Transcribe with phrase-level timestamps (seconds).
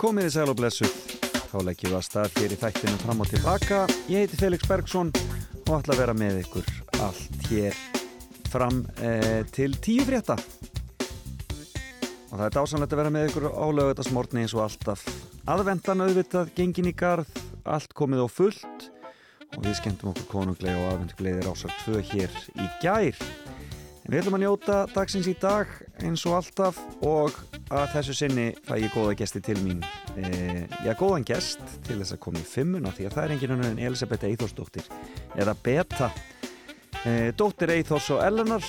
[0.00, 0.92] komið í sæl og blessuð.
[1.50, 3.80] Þá leggjum við að stað hér í þættinu fram og tilbaka.
[4.08, 5.10] Ég heiti Felix Bergsson
[5.66, 6.70] og ætla að vera með ykkur
[7.04, 7.76] allt hér
[8.48, 10.38] fram eh, til tíu frétta.
[12.30, 15.04] Og það er dásanlegt að vera með ykkur á lögutasmórni eins og alltaf.
[15.50, 17.28] Aðvendan auðvitað, gengin í garð,
[17.68, 18.88] allt komið á fullt
[19.50, 23.24] og við skemmtum okkur konunglega og aðvendugleiðir ásar tvö hér í gær.
[24.06, 25.68] En við ætlum að njóta dagsins í dag
[26.00, 27.36] eins og alltaf og
[27.70, 29.82] að þessu sinni fæ ég góða gesti til mín.
[30.18, 33.54] E, já, góðan gest til þess að koma í fimmuna því að það er engin
[33.54, 34.88] annar en Elisabeth Eithorsdóttir
[35.38, 36.10] eða Beta.
[37.06, 38.66] E, dóttir Eithors og Elenar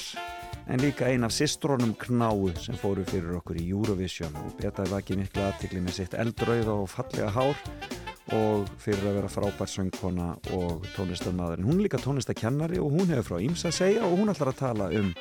[0.71, 4.93] en líka ein af sistrónum Knáu sem fóru fyrir okkur í Eurovision og Beta er
[4.93, 7.57] vakið miklu aðtikli með sitt eldrauð og fallega hár
[8.37, 11.67] og fyrir að vera frábær söngkona og tónlistarmadurinn.
[11.67, 14.61] Hún er líka tónlistakennari og hún hefur frá Íms að segja og hún ætlar að
[14.61, 15.15] tala um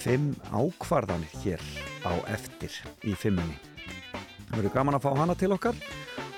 [0.00, 2.74] fimm ákvarðanir hér á eftir
[3.04, 3.56] í fimmunni.
[4.48, 5.78] Það verður gaman að fá hana til okkar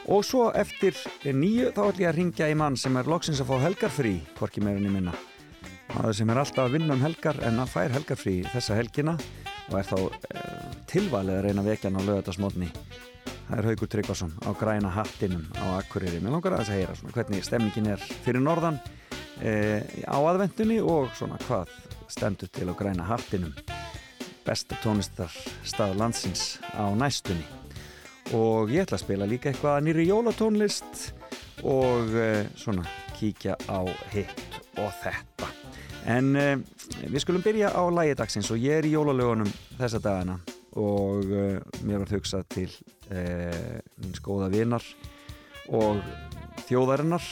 [0.06, 3.50] og svo eftir nýju þá ætlum ég að ringja í mann sem er loksins að
[3.50, 5.16] fá helgarfrí, hvorki meirinni minna.
[5.90, 9.18] Það sem er alltaf að vinna um helgar en að fær helgarfrí þessa helgina
[9.66, 12.70] og er þá eh, tilvalið að reyna vekjan á lögatarsmotni
[13.46, 16.18] Það er Haugur Tryggvason á græna hattinum á Akureyri.
[16.18, 18.80] Mér langar að þess að heyra svona, hvernig stemningin er fyrir norðan
[19.38, 19.52] e,
[20.02, 21.70] á aðvendunni og svona hvað
[22.10, 23.54] stendur til á græna hattinum.
[24.46, 27.44] Besta tónlistarstað landsins á næstunni.
[28.36, 31.10] Og ég ætla að spila líka eitthvað nýri jólatónlist
[31.66, 32.86] og e, svona
[33.16, 35.50] kíkja á hitt og þetta.
[36.06, 36.48] En e,
[37.10, 40.38] við skulum byrja á lægidagsins og ég er í jólalögunum þessa dagana
[40.76, 41.56] og uh,
[41.88, 42.68] mér var hugsað til
[43.08, 44.84] uh, míns góða vinar
[45.68, 46.02] og
[46.66, 47.24] þjóðarinnar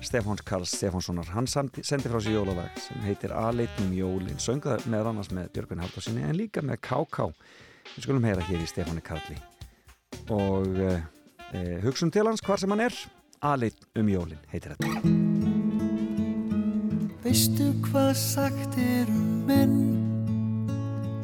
[0.00, 1.26] Stefáns Karls Stefánssonar.
[1.34, 6.22] Hann sendi frá sér jólalag sem heitir Aleitnum jólin, söngaði með annars með Björgun Haldursinni
[6.22, 7.30] en líka með K.K.
[7.96, 9.38] við skulum heyra hér í Stefáni Karli.
[10.30, 11.00] Og uh,
[11.84, 12.94] hugsun til hans hvar sem hann er.
[13.42, 15.28] Aleitnum jólin heitir þetta.
[17.22, 19.78] Veistu hvað sagt er um menn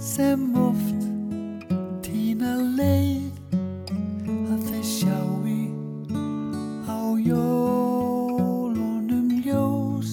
[0.03, 1.07] sem oft
[2.05, 3.57] týna leið
[4.51, 5.34] að þeir sjáu á
[7.25, 10.13] jólunum ljós.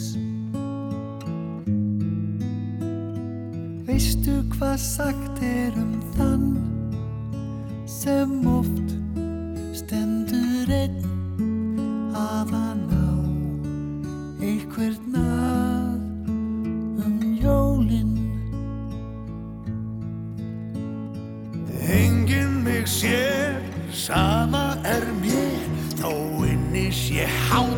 [3.87, 6.47] Veistu hvað sagt er um þann
[7.91, 8.95] sem oft
[9.75, 13.11] stendur einn að hann á
[14.39, 15.99] einhvern að
[17.05, 18.15] um jólinn
[21.91, 23.59] Engin mig sér,
[23.91, 24.60] sama
[27.11, 27.70] inni sé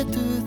[0.00, 0.39] getur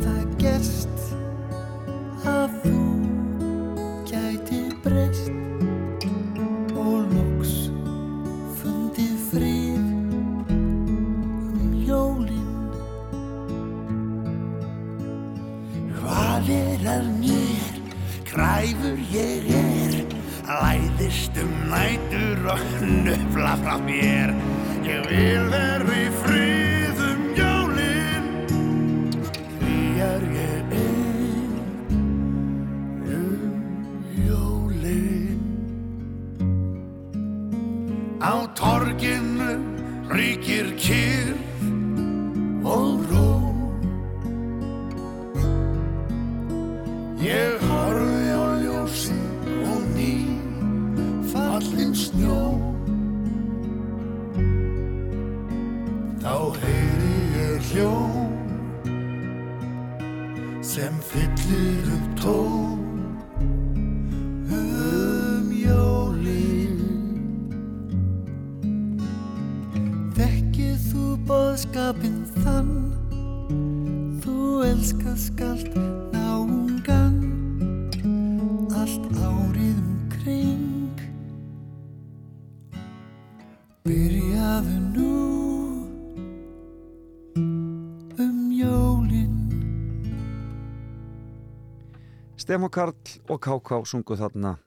[92.43, 92.95] Stefán Karl
[93.31, 93.77] og K.K.
[93.87, 94.57] sungu þarna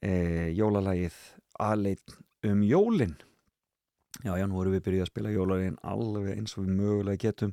[0.00, 0.12] e,
[0.56, 1.16] jólalagið
[1.60, 2.14] Aleinn
[2.48, 3.12] um jólin.
[4.24, 7.52] Já, já, nú erum við byrjuð að spila jólalagin alveg eins og við mögulega getum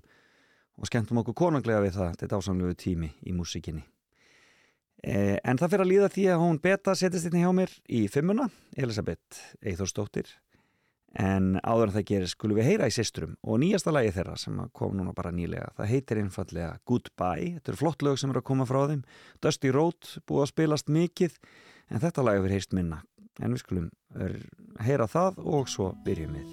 [0.79, 2.15] og skemmtum okkur konanglega við það.
[2.21, 3.83] Þetta ásamlegu tími í músikinni
[5.03, 8.05] e, En það fyrir að líða því að hún beta setjast inn hjá mér í
[8.07, 8.47] fimmuna,
[8.79, 10.31] Elisabeth Eithórsdóttir
[11.15, 14.57] en áður en það gerir skulum við heyra í sýsturum og nýjasta lagi þeirra sem
[14.75, 15.71] kom núna bara nýlega.
[15.77, 17.53] Það heitir einfallega Goodbye.
[17.55, 19.05] Þetta eru flott lög sem eru að koma frá þeim.
[19.43, 21.37] Dusty Road búið að spilast mikið
[21.89, 23.01] en þetta lag hefur heist minna.
[23.43, 23.89] En við skulum
[24.83, 26.51] heyra það og svo byrjum við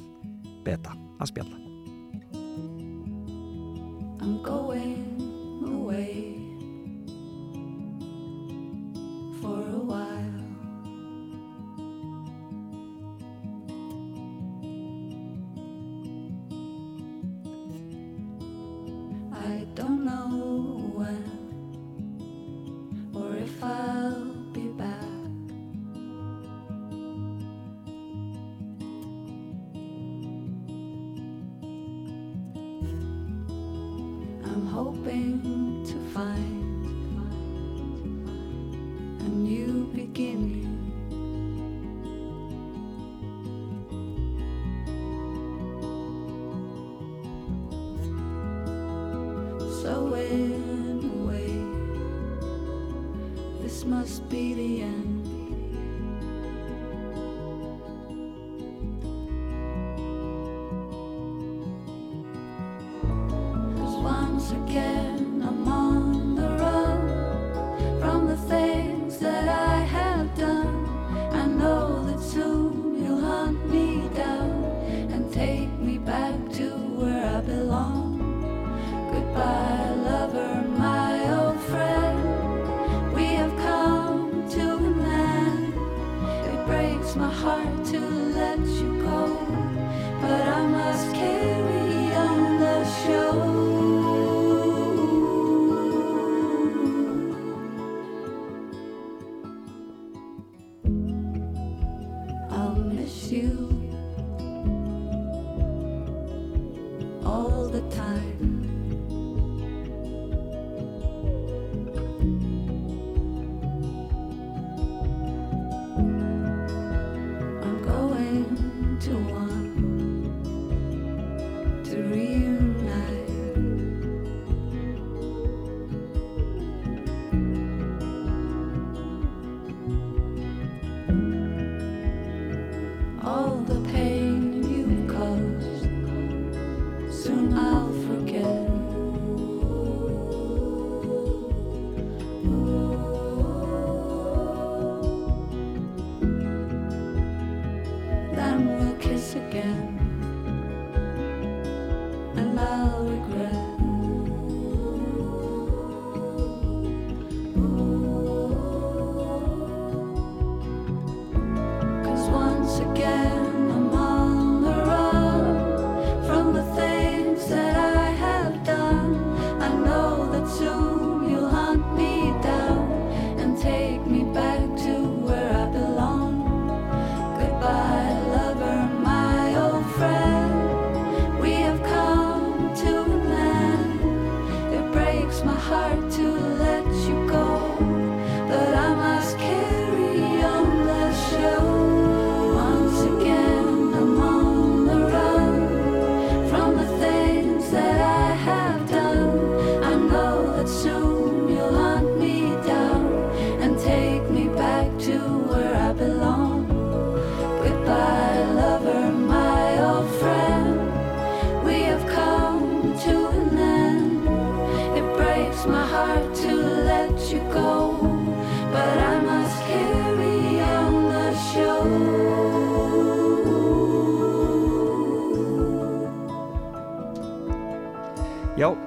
[0.67, 1.59] beta að spjalla.
[4.23, 5.19] I'm going
[5.67, 6.39] away
[9.41, 10.12] for a while
[19.75, 21.25] don't know when
[23.15, 24.42] or if I'll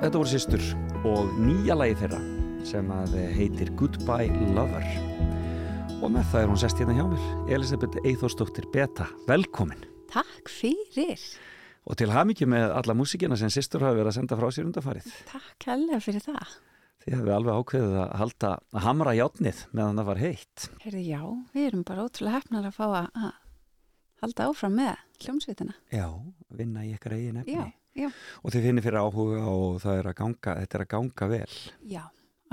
[0.05, 0.63] þetta voru sýstur
[1.09, 2.19] og nýja lagi þeirra
[2.67, 4.83] sem að heitir Goodbye Lover.
[5.97, 9.81] Og með það er hún sest hérna hjá mér Elisabeth Eithórsdóttir Beta, velkomin.
[10.13, 11.23] Takk fyrir.
[11.89, 15.07] og til hafmyggju með alla músikina sem sýstur hafi verið að senda frá sér undarfarið
[15.29, 16.53] Takk helga fyrir það.
[17.05, 20.67] Þið hefði alveg ákveðið að halda að hamra játnið meðan það var heitt.
[20.83, 21.21] Heyrðu, já,
[21.53, 23.31] við erum bara ótrúlega hefnar að fá að
[24.21, 24.93] halda áfram með
[25.25, 25.75] hljómsveitina.
[25.93, 26.07] Já,
[26.61, 27.57] vinna í ykkar eigin efni.
[27.57, 28.09] Já, já,
[28.43, 31.57] og þið finnir fyrir áhuga og það er að ganga, þetta er að ganga vel
[31.91, 32.03] já,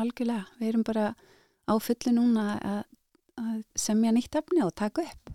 [0.02, 0.49] algjörlega.
[0.61, 1.06] Við erum bara
[1.66, 2.82] á fullu núna að,
[3.42, 5.32] að semja nýtt efni og taka upp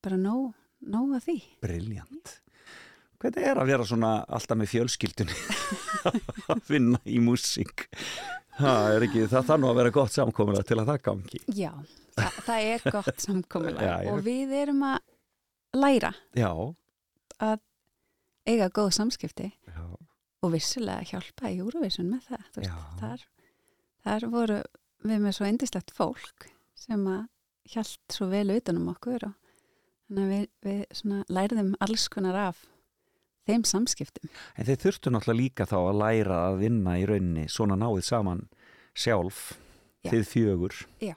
[0.00, 0.52] bara nóg,
[0.86, 2.36] nóg að því Briljant.
[3.20, 5.34] Hvernig er að vera svona alltaf með fjölskyldunni
[6.54, 7.84] að vinna í músík?
[8.60, 11.40] Það er ekki, það þarf nú að vera gott samkomulega til að það gangi.
[11.56, 11.70] Já,
[12.16, 13.26] það, það er gott
[13.84, 13.94] já.
[14.12, 14.98] og við erum að
[15.80, 16.50] læra Já,
[17.40, 17.60] að
[18.50, 19.82] eiga góð samskipti já,
[20.40, 23.26] og vissilega hjálpa í Eurovision með það veist, þar,
[24.06, 24.62] þar voru
[25.06, 27.28] við með svo eindislegt fólk sem að
[27.70, 29.36] hjælt svo vel utanum okkur og
[30.10, 32.64] við, við læriðum alls konar af
[33.48, 37.78] þeim samskiptum en þeir þurftu náttúrulega líka þá að læra að vinna í rauninni svona
[37.78, 38.48] náið saman
[38.96, 39.58] sjálf,
[40.04, 40.12] Já.
[40.12, 40.78] þið fjögur.
[41.02, 41.14] Já.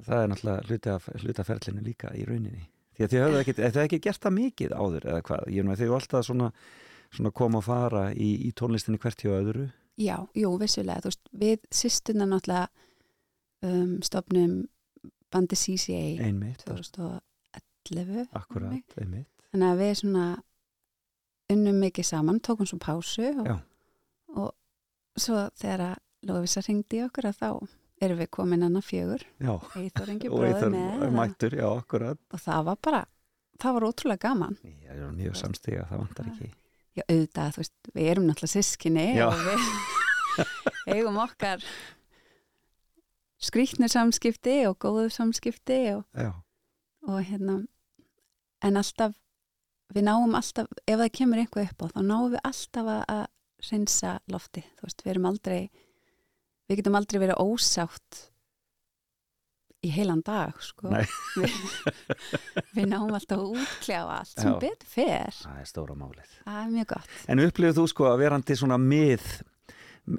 [0.00, 2.68] Það er náttúrulega hluti af, hluti af ferlinu líka í rauninni.
[3.00, 5.44] Því að þið höfðu ekki, þið ekki gert það mikið áður eða hvað.
[5.48, 6.48] Ég meina þið eru alltaf svona,
[7.08, 9.62] svona koma og fara í, í tónlistinni hvert hjá öðru.
[9.96, 12.68] Já, jú, vissulega, þú veist, við sýstuna náttúrulega
[13.64, 14.52] um, stopnum
[15.32, 19.28] bandi CCA Einmitt, 2011 akkurat, einmitt.
[19.48, 20.28] þannig að við svona
[21.56, 23.52] unnum mikið saman, tókum svo pásu og,
[24.36, 24.52] og
[25.16, 27.50] svo þegar að Lófisa ringdi okkur að þá
[28.00, 29.24] erum við komin annað fjögur?
[29.40, 33.02] Já, Eithor Ingi bróður það með mættur, já, og það var bara,
[33.60, 34.58] það var ótrúlega gaman.
[34.64, 36.50] Ég er mjög samstiga, það vantar ekki.
[36.98, 39.26] Já, auðvitað, þú veist, við erum náttúrulega sískinni Já.
[39.28, 39.66] og við
[40.96, 41.66] eigum okkar
[43.40, 46.32] skrýtnir samskipti og góðu samskipti og, Já,
[47.06, 47.60] og hérna
[48.66, 49.14] en alltaf,
[49.94, 53.70] við náum alltaf ef það kemur einhver upp á þá náum við alltaf að, að
[53.70, 55.60] reynsa lofti þú veist, við erum aldrei
[56.70, 58.26] við getum aldrei verið ósátt
[59.80, 60.90] í heilan dag sko.
[60.92, 61.54] Við,
[62.76, 66.34] við náum alltaf að útkljá allt sem betur fer það er stóra málið.
[66.44, 69.30] það er mjög gott En upplifið þú sko að verandi svona mið,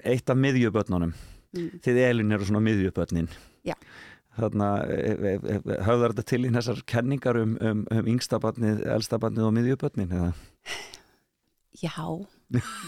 [0.02, 1.14] eitt af miðjubötnunum,
[1.58, 1.70] mm.
[1.86, 3.30] þið Elin eru svona miðjubötnin.
[3.68, 3.78] Já.
[4.32, 5.56] Þarna e, e, e,
[5.86, 10.32] höfðar þetta til í þessar kenningar um, um, um yngstabarnið, elstabarnið og miðjubötnin eða?
[11.82, 11.96] Já,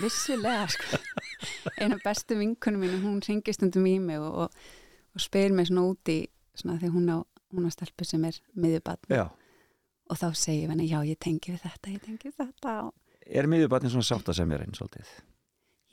[0.01, 0.97] vissulega sko.
[1.79, 4.57] einu bestu vinkunum mínu hún ringist undum í mig og, og,
[5.15, 6.17] og spyr mig svona úti
[6.55, 7.17] svona því hún á,
[7.53, 9.25] hún á stelpu sem er miðjubann Já.
[10.09, 12.93] og þá segi ég henni, já ég tengi við þetta, ég tengi við þetta og,
[13.23, 15.07] Er miðjubötnin svona sátta sem er einn svolítið?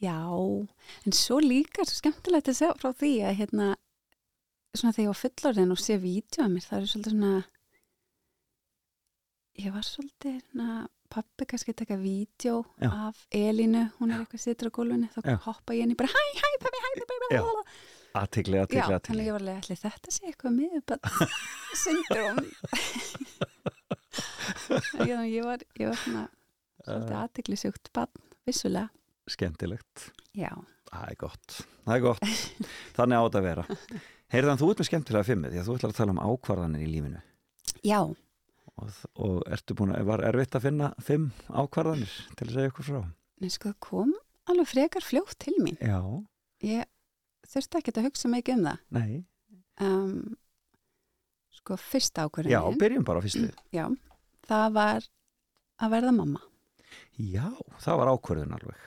[0.00, 0.16] já,
[1.06, 3.66] en svo líka svo skemmtilegt að segja frá því að hérna
[4.74, 7.32] svona þegar ég var fullorðin og sé vídeo að mér, það er svolítið svona
[9.60, 10.70] ég var svolítið svona,
[11.10, 12.90] pappi kannski taka vídeo Já.
[13.08, 15.36] af Elínu, hún er eitthvað sittur á gólfinu, þá Já.
[15.46, 17.40] hoppa ég inn í bara hæ, hæ, pappi, hæ, pappi.
[18.20, 19.26] Aðtikli, Já, aðtikli, þannig aðtikli.
[19.26, 21.02] ég var alveg, ætli þetta sé eitthvað miðubann
[21.84, 22.38] syndrom
[25.30, 26.24] ég var, ég var svona
[26.84, 28.12] svolítið aðtiklisjúkt bann,
[28.48, 28.88] vissulega
[29.30, 30.08] Skemmtilegt.
[30.34, 30.50] Já,
[30.90, 31.52] Það er gott.
[31.86, 32.24] Það er gott.
[32.96, 33.64] Þannig á þetta að vera.
[34.34, 36.88] Heyrðan, þú ert með skemmtilega fimmið því að þú ætlar að tala um ákvarðanir í
[36.90, 37.20] lífinu.
[37.86, 38.00] já,
[38.80, 42.86] Og, og ertu búin að, var erfitt að finna fimm ákvarðanir til að segja ykkur
[42.90, 43.00] frá?
[43.40, 44.12] en sko það kom
[44.52, 46.00] alveg frekar fljótt til mín Já,
[46.66, 46.88] ég
[47.50, 49.12] þurfti ekkert að hugsa mikið um það nei.
[49.80, 50.14] um,
[51.60, 53.50] sko fyrsta Já, ákvörðin byrjum bara á fyrstu.
[53.78, 53.86] já,
[54.48, 55.08] það var
[55.80, 56.42] að verða mamma
[57.20, 57.46] Já,
[57.78, 58.80] það var ákvarðun alveg.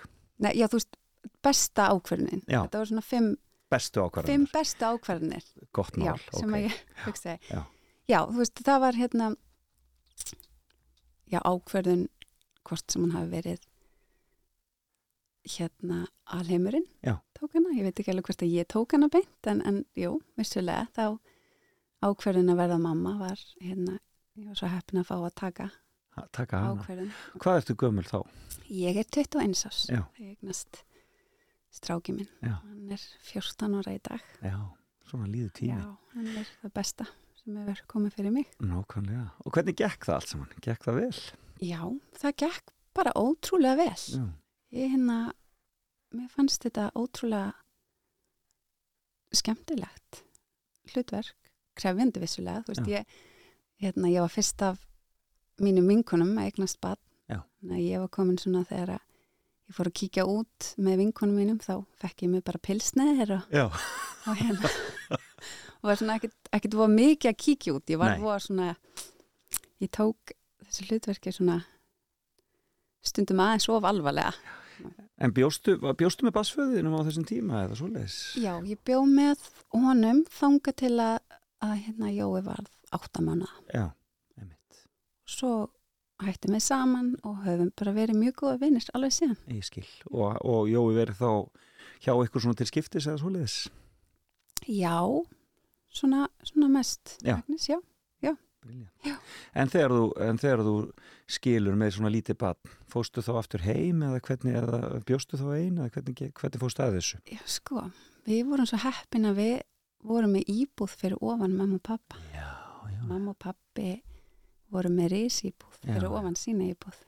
[0.43, 0.97] Nei, já, þú veist,
[1.45, 2.59] besta ákvörðin Já.
[2.65, 3.29] þetta var svona fimm,
[3.73, 4.49] Bestu fimm ákvarðanir.
[4.53, 6.25] besta ákvörðinir Gott já, mál.
[6.35, 6.57] sem ok.
[6.57, 7.61] að ég hugsaði Já.
[8.11, 9.29] já, þú veist, það var hérna
[11.31, 12.07] já, ákvörðun
[12.63, 13.63] hvort sem hún hafi verið
[15.57, 16.85] hérna alheimurinn
[17.35, 20.13] tók hana, ég veit ekki alveg hvort að ég tók hana beint en, en jú,
[20.39, 21.17] vissulega þá
[22.07, 23.97] ákvörðun að verða mamma var hérna,
[24.39, 25.71] ég var svo heppin að fá að taka
[26.13, 26.77] Ha, Taka hana.
[26.83, 27.11] ákvörðun
[27.41, 28.19] Hvað ertu gömul þá?
[28.69, 30.03] ég er 21 ás Já.
[30.13, 30.83] þegar ég eignast
[31.73, 32.59] stráki minn Já.
[32.61, 33.01] hann er
[33.33, 34.59] 14 ára í dag Já,
[35.09, 35.73] svona líður tími.
[35.73, 37.07] já, hann er það besta
[37.43, 39.25] sem hefur komið fyrir mig Nákvæmlega.
[39.45, 40.53] Og hvernig gekk það allt saman?
[40.63, 41.17] Gekk það vel?
[41.63, 41.81] já,
[42.19, 44.23] það gekk bara ótrúlega vel Já.
[44.77, 45.17] ég hérna
[46.13, 47.53] mér fannst þetta ótrúlega
[49.33, 50.23] skemmtilegt
[50.93, 53.15] hlutverk, krefjandi vissulega þú veist, ég,
[53.81, 54.83] hérna, ég var fyrst af
[55.63, 56.99] mínum vinkunum að eignast að
[57.79, 59.01] ég var komin svona þegar að
[59.69, 63.55] ég fór að kíkja út með vinkunum mínum þá fekk ég mig bara pilsneðir og,
[64.27, 64.73] og hérna
[65.83, 68.71] og var svona ekkit voða mikið að kíkja út ég var voða svona
[69.83, 71.61] ég tók þessu hlutverki svona
[73.03, 74.31] stundum aðeins of alvarlega
[75.21, 78.17] En bjóstu, bjóstu með basföðinum á þessum tíma eða svoleiðis?
[78.41, 79.43] Já, ég bjó með
[79.75, 81.19] honum þanga til að,
[81.63, 83.49] að hérna Jói varð áttamána.
[83.69, 83.85] Já,
[84.39, 84.81] einmitt.
[85.29, 85.69] Svo
[86.23, 89.39] hættum við saman og höfum bara verið mjög góða vinnir alveg síðan.
[89.53, 89.85] Ég skil.
[90.09, 91.31] Og, og Jói verið þá
[92.03, 93.57] hjá ykkur svona til skiptis eða svoleiðis?
[94.67, 94.97] Já,
[95.93, 97.37] svona, svona mest Já.
[97.39, 97.79] Agnes, já.
[98.23, 99.17] Já.
[99.59, 100.73] En þegar, þú, en þegar þú
[101.35, 105.81] skilur með svona lítið barn, fóstu þá aftur heim eða hvernig, eða bjóstu þá ein
[105.83, 107.19] eða hvernig, hvernig fóstu að þessu?
[107.27, 107.83] já, sko
[108.23, 109.53] við vorum svo heppin að við
[110.07, 112.47] vorum með íbúð fyrir ofan mamma og pappa Já,
[112.87, 113.01] já.
[113.09, 113.89] mamma og pappi
[114.71, 116.13] voru með risíbúð fyrir Já.
[116.21, 117.03] ofan sína íbúð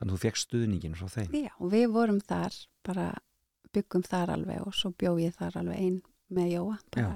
[0.00, 1.36] Þannig að þú fekk stuðningin frá þeim.
[1.44, 2.56] já, og við vorum þar
[2.88, 3.06] bara
[3.76, 6.00] byggum þar alveg og svo bjó ég þar alveg ein
[6.32, 7.14] með Jóa bara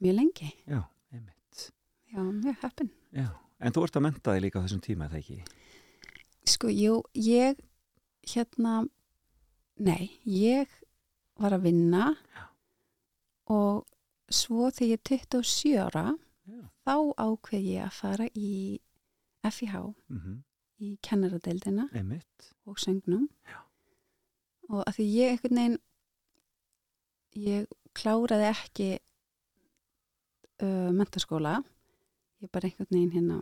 [0.00, 0.80] mjög lengi Já,
[1.12, 1.70] einmitt.
[2.12, 3.28] já, mjög heppin Já.
[3.60, 5.38] En þú ert að menta þig líka á þessum tíma, eða ekki?
[6.48, 7.58] Sko, jú, ég
[8.32, 8.86] hérna
[9.76, 10.68] nei, ég
[11.40, 12.44] var að vinna Já.
[13.52, 13.84] og
[14.30, 16.06] svo þegar ég er 27 ára
[16.48, 16.62] Já.
[16.86, 16.94] þá
[17.26, 18.80] ákveð ég að fara í
[19.44, 19.76] FIH
[20.08, 20.38] Mm
[20.80, 22.54] í kennaradeildina Einmitt.
[22.64, 23.58] og söngnum Já.
[24.70, 25.78] og að því ég einhvern veginn
[27.36, 28.86] ég kláraði ekki
[30.62, 31.58] uh, mentaskóla
[32.40, 33.40] ég bara einhvern veginn hérna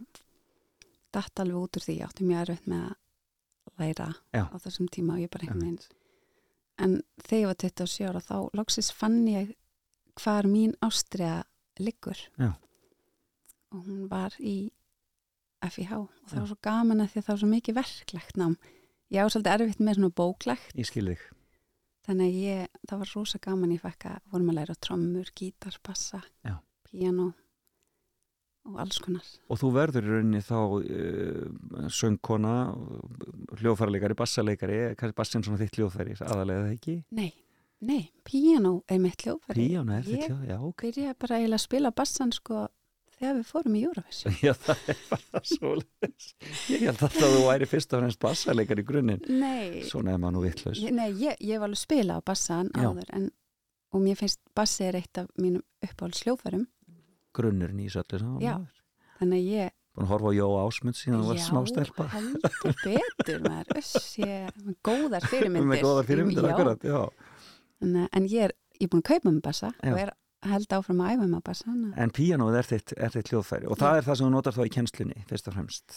[1.14, 4.42] datt alveg út úr því, ég átti mjög erfitt með að læra Já.
[4.50, 5.96] á þessum tíma og ég bara einhvern veginn
[6.78, 9.54] en þegar ég var 27 ára þá loksis fann ég
[10.18, 11.44] hvar mín ástriða
[11.78, 12.52] liggur Já.
[13.72, 14.70] og hún var í
[15.62, 16.40] FIH og það Já.
[16.42, 18.54] var svo gaman að því að það var svo mikið verklegt nám
[19.14, 21.22] ég á svolítið erfitt með svona bóklegt Ég skil þig.
[22.06, 25.78] þannig að ég, það var rosa gaman ég fekk að vorum að læra trommur, gítar,
[25.86, 26.58] bassa Já.
[26.90, 27.30] Piano
[28.68, 32.54] og alls konar Og þú verður í rauninni þá uh, söngkona,
[33.60, 36.96] hljóðfæraleikari, bassaleikari, kannski bassin svona þitt hljóðfæri, aðalega það ekki?
[37.16, 37.30] nei,
[37.88, 40.82] nei, piano er mitt hljófari Píjána er þitt Ég- hljóð, já, ok.
[40.88, 42.66] byrjaði bara eiginlega að spila bassan sko
[43.18, 46.28] þegar við fórum í Eurovision Já, það er bara svo leiðis.
[46.70, 49.24] Ég held að þú væri fyrst og fremst bassaleikari í grunninn.
[49.40, 50.78] Nei, Svona er maður nú vittlaus.
[50.84, 53.30] ég, nei ég, ég var alveg að spila á bassan áður en,
[53.96, 56.68] og mér finnst bassi er eitt af mínum uppáhalds hljófarum
[57.36, 58.40] Grunnurinn í söllu saman.
[58.42, 58.54] Já.
[59.20, 62.04] þannig að ég Búin að horfa á Jó Ásmund síðan þú var smá stelpa.
[62.12, 66.52] heldur betur maður Öss, ég, með góðar fyrirmyndir Með góðar fyrirmyndir, Já.
[66.54, 67.00] akkurat, já.
[67.82, 69.90] en, en ég er, ég er búin að kaupa með bassa Já.
[69.90, 70.12] og er
[70.52, 73.96] held áfram að æfa með bassa En píanóið er þitt, er þitt hljóðfæri og það
[73.98, 75.96] er það sem þú notar þá í kennslunni, fyrst og fremst.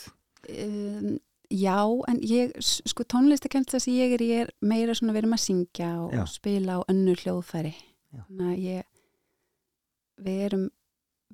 [0.49, 1.11] um,
[1.51, 1.77] já,
[2.09, 5.91] en ég sko tónlistakennst það sem ég er ég er meira svona verið að syngja
[6.01, 6.25] og, Já.
[6.25, 8.23] spila á önnur hljóðfæri Já.
[8.25, 8.89] þannig að ég
[10.25, 10.65] við erum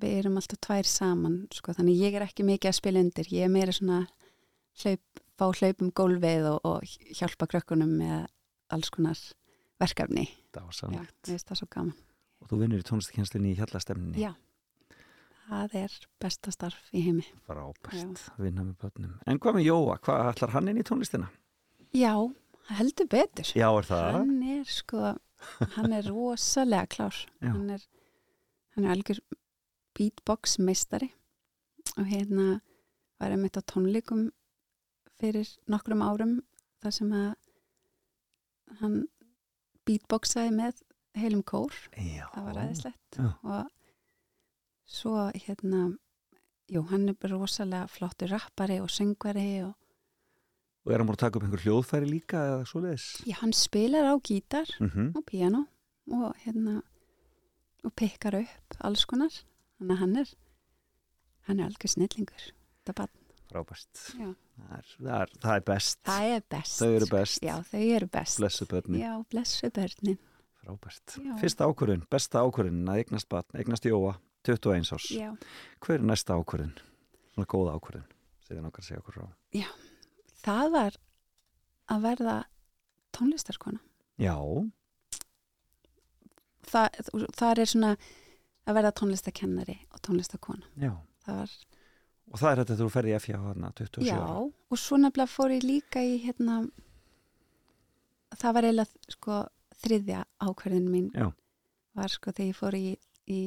[0.02, 3.44] við erum alltaf tvær saman sko, þannig ég er ekki mikið að spila undir ég
[3.48, 4.00] er meira svona
[4.82, 8.26] hlaup, fá hlaup um gólfið og, og hjálpa krökkunum með
[8.74, 9.18] alls konar
[9.80, 11.16] verkefni Það var já, sannlegt.
[11.26, 11.96] finnst það svo gaman
[12.38, 14.20] Og þú vinnur í tónlistakennslunni í hjallastemninni.
[14.22, 14.32] Já.
[15.48, 19.14] það er besta starf í heimi Frábært, vinna með börnum.
[19.26, 19.96] En hvað með Jóa?
[20.04, 21.30] Hvað ætlar hann inn í tónlistina?
[21.96, 22.12] já,
[22.78, 24.10] heldur betur Já, er það?
[24.18, 25.14] hann er sko
[25.78, 27.48] hann er rosalega klár Já.
[27.54, 27.84] hann er,
[28.76, 29.20] hann er algjör
[29.98, 31.10] beatbox meistari
[31.98, 32.60] og hérna
[33.18, 34.28] var einmitt á tónleikum
[35.18, 36.36] fyrir nokkrum árum
[36.84, 37.32] þar sem að
[38.80, 38.98] hann
[39.88, 40.82] beatboxaði með
[41.18, 41.72] heilum kór.
[41.96, 42.28] Já.
[42.34, 43.70] það var aðeinslegt og
[44.88, 45.80] svo hérna
[46.70, 49.74] jú, hann er bara rosalega flottur rappari og söngvari og
[50.86, 53.06] Og er hann búin að taka upp einhver hljóðfæri líka eða svoleiðis?
[53.28, 55.64] já, hann spilar á gítar Mm og piano
[56.12, 56.78] og hérna
[57.84, 59.32] og pikkar upp alls konar
[59.78, 60.32] þannig að hann er
[61.48, 63.14] hann er algjör snillingur þetta barn,
[63.48, 64.00] Frábært.
[64.18, 64.28] Já.
[64.58, 65.98] Það það, er, það er best.
[66.04, 67.42] það er best Þau eru best.
[67.46, 69.00] já, þau eru best Blessu börnin.
[69.00, 70.18] já, blessu börnin
[70.58, 71.14] Frábært.
[71.24, 71.32] Já.
[71.40, 75.08] Fyrsta ákvörðun, besta ákvörðun að eignast barn, eignast Jóa, 21 árs.
[75.14, 75.30] já,
[75.80, 76.74] Hver er næsta ákvörðun?
[77.32, 78.04] Svona góða ákvörðun.
[78.48, 79.28] Segðan okkar að segja okkur frá.
[80.44, 80.96] það var
[81.88, 82.36] að verða
[83.16, 83.80] tónlistarkona
[84.18, 84.34] Já,
[86.68, 86.98] það,
[87.38, 87.92] það er svona
[88.68, 90.92] að verða tónlistakennari og tónlistakona já.
[91.26, 91.56] það var,
[92.28, 94.40] Og það er þetta þú ferði í FJ hana 27 já, ára.
[94.68, 96.58] og svo nefnilega fór ég líka í hérna
[98.36, 99.38] það var eiginlega sko
[99.78, 101.28] þriðja ákverðin mín Já.
[101.96, 102.86] var sko þegar ég fór í,
[103.30, 103.40] í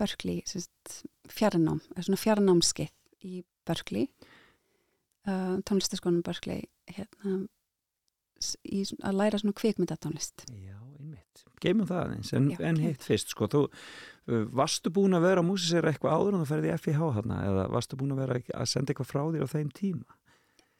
[0.00, 4.06] sérst, fjarnám svona fjarnámskeið í Berkeley
[5.28, 7.42] uh, tónlistaskónum Berkeley hérna
[8.64, 11.44] í, að læra svona kvikmyndatónlist Já, einmitt.
[11.60, 13.66] Geimum það aðeins, en, Já, en hitt fyrst, sko, þú
[14.30, 17.40] uh, varstu búin að vera að músisera eitthvað áður en þú ferði í FIH hana
[17.50, 20.18] eða varstu búin að vera að senda eitthvað frá þér á þeim tíma?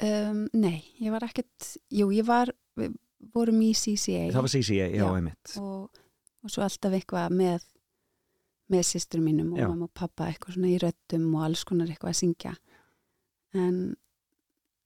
[0.07, 2.95] um, Nei, ég var ekkert jú, ég var, við
[3.35, 5.09] vorum í CCA Það var CCA, já, Já.
[5.19, 5.57] einmitt.
[5.61, 6.01] og,
[6.41, 7.67] og svo alltaf eitthvað með
[8.71, 9.67] með sýstur mínum og Já.
[9.67, 12.53] mamma og pappa eitthvað svona í röddum og alls konar eitthvað að syngja
[13.59, 13.81] en,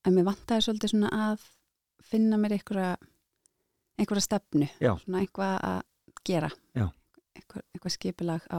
[0.08, 1.42] en mér vantaði svolítið svona að
[2.08, 2.94] finna mér einhverja
[4.00, 4.94] einhverja stefnu Já.
[5.02, 5.82] svona eitthvað að
[6.24, 6.48] gera
[6.80, 6.86] Já.
[7.34, 8.58] Eitthvað, eitthvað skipulag á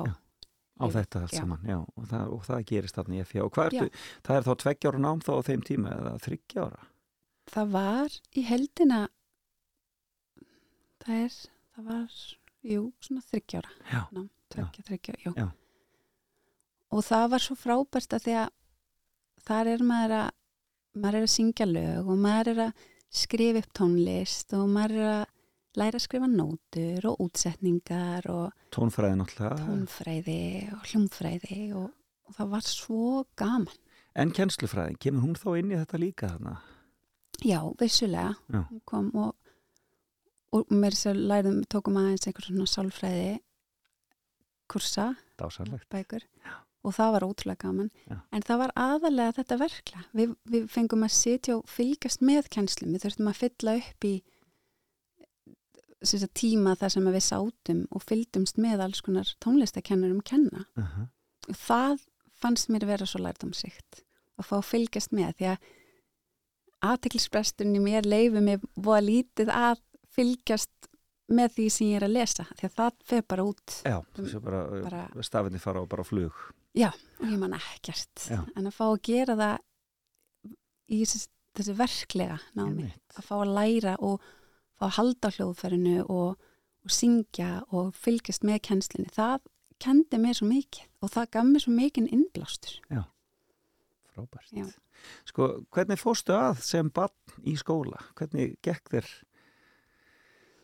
[0.76, 1.40] á Yfir, þetta allt já.
[1.40, 4.48] saman, já, og það, og það gerist þarna í FH og hvað ertu, það er
[4.48, 6.88] þá tveggjára nám þá á þeim tíma eða þryggjára
[7.54, 9.02] það var í heldina
[11.06, 11.38] það er
[11.76, 12.18] það var,
[12.66, 14.02] jú, svona þryggjára Já.
[14.18, 15.48] nám, tveggja, þryggja, jú Já.
[16.92, 18.52] og það var svo frábært að því að
[19.46, 20.34] þar er maður að
[20.96, 22.84] maður er að syngja lög og maður er að
[23.16, 25.26] skrifa upp tónlist og maður er að
[25.80, 29.58] læra að skrifa nótur og útsetningar og tónfræði náttúrulega.
[29.66, 30.42] tónfræði
[30.76, 31.90] og hljómfræði og,
[32.28, 33.82] og það var svo gaman.
[34.16, 36.60] En kennslufræðin, kemur hún þá inn í þetta líka þarna?
[37.44, 38.36] Já, vissulega.
[38.48, 38.62] Já.
[38.70, 39.36] hún kom og,
[40.56, 43.34] og mér sér lærum, tókum aðeins einhver svona sálfræði
[44.72, 46.24] kursa, Dásalegt bækur
[46.86, 47.90] og það var ótrúlega gaman.
[48.06, 48.20] Já.
[48.32, 52.94] en það var aðalega þetta verkla við, við fengum að sitja og fylgjast með kennslum,
[52.94, 54.16] við þurftum að fylla upp í
[56.06, 60.84] sagt, tíma þar sem að við sátum og fylgdumst með alls konar tónlistakennurum kenna uh
[60.84, 61.08] -huh.
[61.50, 62.06] og það
[62.42, 64.04] fannst mér vera svo lærdomsrikt
[64.38, 65.58] að fá að fylgjast með því að
[66.86, 69.80] aðteklisbresturinn í mér leifi mig voða lítið að
[70.16, 70.90] fylgjast
[71.32, 74.42] með því sem ég er að lesa því að það fer bara út Já, þessu
[74.44, 76.34] bara, Bara- bara stafinni fara á bara flug
[77.20, 78.44] og ég man ekkert Já.
[78.56, 79.58] en að fá að gera það
[80.92, 84.22] í þessi, þessi verklega námi að fá að læra og
[84.80, 86.48] fá að halda á hljóðferðinu og,
[86.86, 89.46] og syngja og fylgjast með kennslinni það
[89.82, 92.80] kendi mér svo mikið og það gaf mér svo mikið innblástur
[94.16, 94.66] Frábært Já.
[95.28, 98.00] Sko, hvernig fórstu að sem barn í skóla?
[98.16, 99.10] Hvernig gekk þér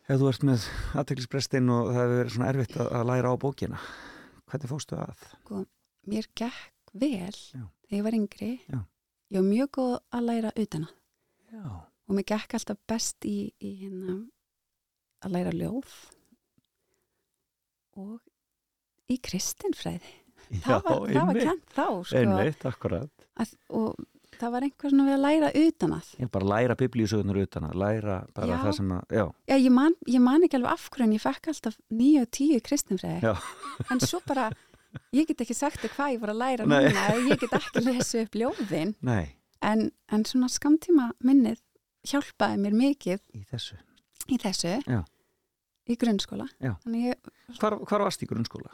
[0.07, 0.67] ef þú ert með
[1.01, 3.81] aðteklisbrestinn og það hefur verið svona erfitt að, að læra á bókina
[4.51, 5.27] hvernig fórstu að?
[6.09, 7.67] mér gekk vel Já.
[7.85, 8.79] þegar ég var yngri Já.
[9.31, 10.97] ég var mjög góð að læra utan að
[11.51, 11.63] Já,
[12.11, 14.17] og mér gekk alltaf best í, í hérna
[15.23, 15.91] að læra ljóð
[18.01, 18.17] og
[19.11, 20.17] í kristinfræði.
[20.65, 23.25] Það var, það var kent þá sko, einmitt, akkurat.
[23.39, 24.01] Að, og
[24.41, 26.09] það var einhver svona við að læra utan að.
[26.19, 28.57] Ég bara læra biblíusögunar utan að læra bara Já.
[28.65, 31.23] það sem að, já, Já, ég man, ég man ekki alveg af hverju en ég
[31.23, 33.31] fekk alltaf nýju og tíu kristinfræði.
[33.31, 33.33] Já.
[33.93, 34.49] en svo bara,
[35.15, 36.81] ég get ekki sagt hvað ég var að læra Nei.
[36.89, 38.95] núna ég get ekki lesa upp ljóðin.
[39.61, 41.61] En, en svona skamtíma minnið
[42.07, 43.77] hjálpaði mér mikið í þessu
[44.31, 44.75] í þessu
[45.91, 47.15] í grunnskóla ég,
[47.59, 48.71] Hvar, hvar varst í grunnskóla?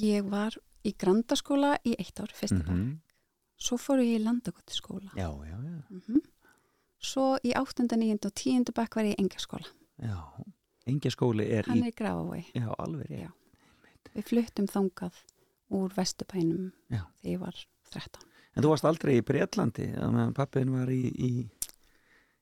[0.00, 0.54] ég var
[0.86, 2.98] í grandaskóla í eitt ár, fyrsta mm Mhm.
[3.60, 6.20] svo fór ég í landagóttiskóla Já, já, já, mm
[7.00, 7.86] svo í 8.
[7.96, 8.26] 9.
[8.28, 8.72] og 10.
[8.76, 9.66] bekk var ég í engaskóla
[9.98, 10.16] já
[10.86, 13.10] Engi skóli er hann í, er í Grafavói já, alveg.
[13.10, 13.30] Já.
[14.14, 15.14] við fluttum þangað
[15.70, 17.04] úr Vesturbænum Já.
[17.20, 17.54] þegar ég var
[17.92, 21.30] 13 En þú varst aldrei í Breitlandi meðan pappin var í, í,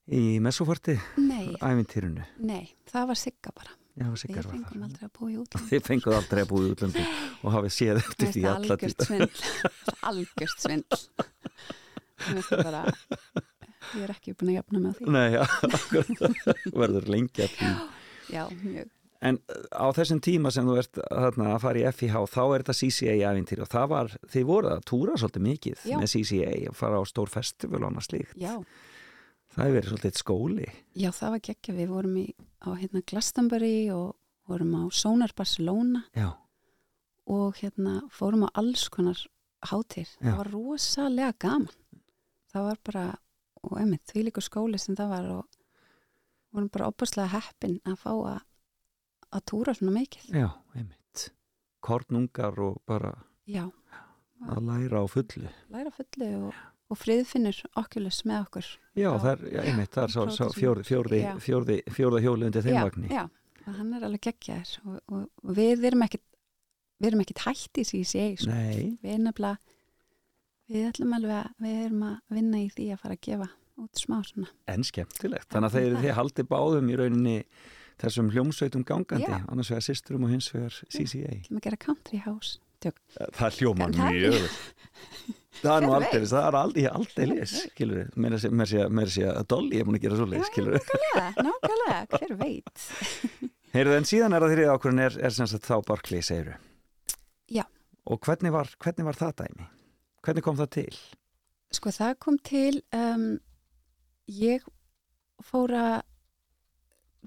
[0.08, 2.24] í messoforti nei, ævintýrunu.
[2.48, 3.74] nei, það var sigga bara.
[3.98, 7.06] Já, við fengum aldrei að búa í útlanda Þið fenguð aldrei að búið í útlandi
[7.42, 9.40] og hafið séð eftir því algjört svindl.
[10.06, 11.00] Algjört svindl.
[12.52, 12.84] Bara
[13.96, 15.08] ég er ekki búin að jafna með því.
[15.16, 16.46] Nei, já, akkurat.
[16.84, 17.72] verður lengi því.
[18.36, 18.94] já, mjög.
[19.18, 19.40] En
[19.74, 23.64] á þessum tíma sem þú ert þarna, að fara í FIH, þá er þetta CCA-ævintýri
[23.64, 25.96] og það var, þið voruð að túra svolítið mikið Já.
[25.98, 28.36] með CCA og fara á stór festival og annað slíkt.
[28.38, 28.52] já,
[29.58, 30.66] Það hefur verið svolítið skóli.
[30.94, 32.26] já, það var geggja við vorum í,
[32.62, 34.14] á hérna Glastonbury og
[34.46, 36.28] vorum á Sonar Barcelona Já,
[37.26, 39.18] og hérna fórum á alls konar
[39.66, 40.30] hátir Já.
[40.30, 41.74] það var rosalega gaman
[42.54, 43.02] það var bara,
[43.66, 45.58] og einmitt því líka skóli sem það var og
[46.54, 48.38] vorum bara opaslega heppin að fá að
[49.34, 51.26] að túra svona mikið já, einmitt.
[51.84, 53.10] Kornungar og bara
[53.44, 53.66] já,
[54.48, 55.50] að læra á fullu.
[55.68, 56.54] læra fullu og,
[56.88, 59.10] og friðfinnur okkulus með okkur Já, Já.
[59.22, 61.32] það er, já, einmitt, það er svo, svo fjórði, fjórði, Já.
[61.44, 63.08] fjórði, fjórði hjóli undir þeim já, vagni.
[63.12, 63.24] já,
[63.66, 66.24] og hann er alveg geggjaður og, og, og við erum ekkit
[66.98, 68.50] við erum ekkit hætti í CCA sko.
[68.50, 69.58] Nei, við erum nefnilega
[70.68, 74.00] við ætlum alveg að við erum að vinna í því að fara að gefa út
[74.02, 75.46] smá svona en skemmtilegt.
[75.52, 77.36] Þannig að þeir þið haldið báðum í rauninni
[77.98, 79.38] þessum hljómsveitum gangandi, Já.
[79.50, 81.36] annars vegar systurum og hins vegar CCA.
[82.78, 84.48] Það er- mjög vel.
[85.58, 89.80] Það er nú aldrei, það er aldrei, aldrei lis, skilur við, mér sé, að Dolly
[89.80, 90.90] er búin að gera svo lis, skilur við.
[90.92, 92.84] nákvæmlega, nákvæmlega, hver veit
[93.74, 96.54] Heyrðu, en síðan er að þrið ákvörðin er, er sem sagt þá Barkley, segiru.
[97.52, 97.66] Já.
[98.08, 99.66] Og hvernig var, hvernig var það dæmi?
[100.24, 100.92] Hvernig kom það til?
[101.74, 103.36] sko það kom til um,
[104.30, 104.64] ég
[105.44, 105.96] fór að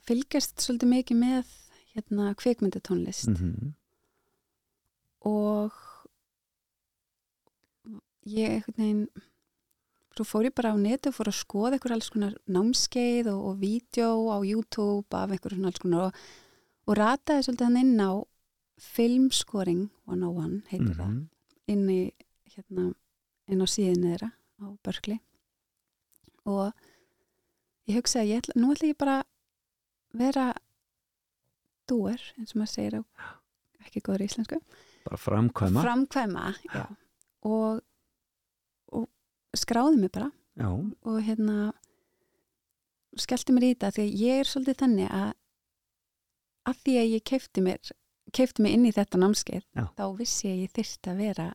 [0.07, 1.53] fylgjast svolítið mikið með
[1.93, 3.73] hérna kvikmyndatónlist -hmm.
[5.27, 5.77] og
[8.29, 9.07] ég einhvern veginn
[10.15, 13.39] svo fór ég bara á netu og fór að skoða einhver alls konar námskeið og,
[13.51, 16.19] og vídeo á YouTube af einhver svona alls konar og,
[16.87, 18.11] og rataði svolítið hann inn á
[18.81, 21.27] Filmscoring 101 heitir það Mhm.
[21.67, 21.99] inn í
[22.55, 22.93] hérna,
[23.47, 24.31] inn á síðinu þeirra
[24.61, 25.19] á Berkeley.
[26.45, 26.73] Og
[27.87, 29.23] ég hugsa að ég ætla, nú ætla ég bara
[30.13, 30.47] vera
[31.87, 33.01] dúer, eins og maður segir á
[33.85, 34.59] ekki góður íslensku.
[35.05, 35.83] Bara framkvæma.
[35.85, 36.45] Framkvæma
[37.43, 37.81] og
[39.57, 41.71] skráði mig bara já, og hérna
[43.19, 45.31] skellti mér í þetta því að ég er svolítið þannig að
[46.69, 47.91] að því að ég keifti mér
[48.35, 49.85] keifti mig inn í þetta námskeið Já.
[49.97, 51.47] þá vissi ég að ég þyrfti að vera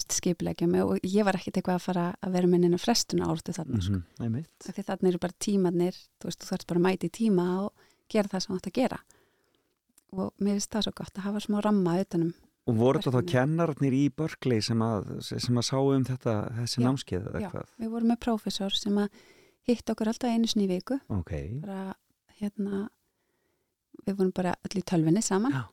[0.00, 3.52] skipilegja mig og ég var ekkit eitthvað að fara að vera með neina frestuna ártu
[3.52, 4.52] þarna mm mhm, einmitt.
[4.62, 7.88] Því þarna eru bara tímanir þú veist, þú þarfst bara að mæta í tíma og
[8.10, 9.00] gera það sem þú ætti að gera.
[10.10, 12.32] Og mér finnst það svo gott að hafa smá ramma utanum
[12.70, 16.80] og voru þetta þá kennararnir í Berkeley sem að, sem að sáu um þetta þessi
[16.80, 17.74] Já, námskeið eða Já, hvað?
[17.82, 19.20] Við vorum með prófessor sem að
[19.68, 21.00] hitt okkur alltaf einu sinni í viku.
[21.12, 21.92] Ok, bara
[22.40, 22.86] hérna
[24.06, 25.58] við vorum bara öll í tölvinni saman.
[25.58, 25.66] Já.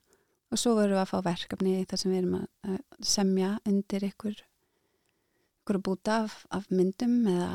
[0.52, 4.06] og svo vorum við að fá verkefni þar sem við erum að, að semja undir
[4.08, 4.38] ykkur
[5.68, 7.50] ykkur búta af, af myndum eða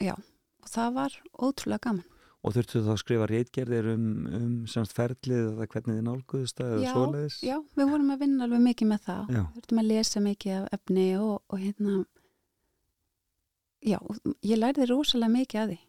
[0.00, 4.04] já, og það var ótrúlega gaman og þurftu þá að skrifa reitgerðir um,
[4.38, 8.46] um semst ferlið eða hvernig þið nálguðust það eða svoleiðis já, við vorum að vinna
[8.46, 9.40] alveg mikið með það Já.
[9.40, 11.96] við þurftum að lesa mikið af efni og, og hérna
[13.82, 13.98] já,
[14.46, 15.80] ég lærði rosalega mikið að því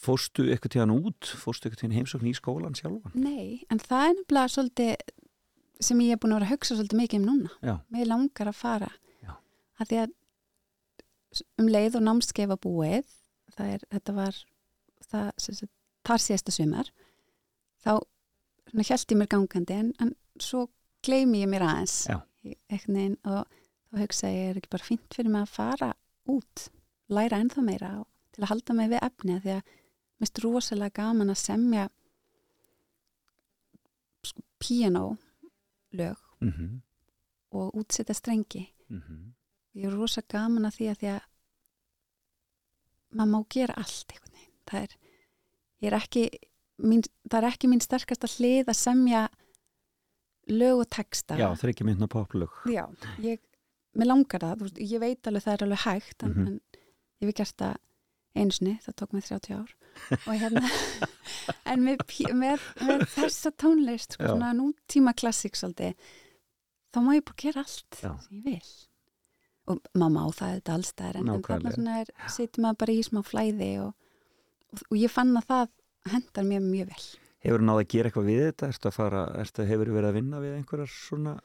[0.00, 4.14] fórstu eitthvað tíðan út, fórstu eitthvað tíðan heimsókn í skólan sjálfan Nei, en það er
[4.20, 4.94] nefnilega svolítið
[5.80, 7.52] sem ég er búin að vera að hugsa svolítið mikið um núna.
[7.64, 7.74] Já.
[7.92, 8.88] Mér langar að fara.
[9.24, 9.32] Já.
[9.80, 10.16] Að því að
[11.62, 13.14] um leið og námskeifa búið,
[13.56, 14.40] það er, þetta var
[15.08, 15.30] það,
[16.06, 16.90] þar síðasta sumar,
[17.84, 17.92] þá
[18.74, 20.66] held ég mér gangandi en, en svo
[21.04, 21.96] gleymi ég mér aðeins
[22.86, 23.46] veginn og
[23.90, 25.90] þá hugsa ég er ekki bara fínt fyrir mig að fara
[26.30, 26.68] út,
[27.10, 30.96] læra ennþá meira og til að halda mig við efni því að mér finnst rosalega
[31.00, 31.88] gaman að semja
[34.28, 35.16] sko, piano
[35.96, 36.80] lög mm -hmm.
[37.50, 38.72] og útsetja strengi.
[38.88, 39.00] Mm
[39.74, 41.20] ég er rosa gaman að því að því að
[43.10, 44.48] maður má gera allt veginn.
[44.66, 44.96] Það er,
[45.80, 46.24] ég er ekki
[46.80, 49.26] mín, það er ekki mín sterkasta hlið að semja
[50.50, 51.36] lög og texta.
[51.38, 52.54] Já, það er ekki myndna poplög.
[52.72, 52.84] Já,
[53.22, 53.40] ég,
[53.98, 56.46] mér langar það, veist, ég veit alveg það er alveg hægt en, Mhm.
[56.46, 56.60] en
[57.20, 57.76] ég hef gert það
[58.36, 59.74] einu sinni, það tók mig 30 ár.
[60.26, 60.62] Og hérna
[61.70, 62.02] en með,
[62.34, 65.94] með, með þessa tónlist sko, svona nútíma klassík svolítið,
[66.94, 68.12] þá má ég bara gera allt Já.
[68.22, 68.70] sem ég vil.
[69.70, 73.20] Og maður má það þetta allstæðar en, en þarna er, situr maður bara í smá
[73.26, 73.94] flæði og,
[74.72, 75.70] og, ég fann að það
[76.14, 77.06] hendar mér mjög vel.
[77.40, 78.68] Hefur náða að gera eitthvað við þetta?
[78.74, 81.38] Ertu að fara, ertu, hefur verið að vinna við einhverjar svona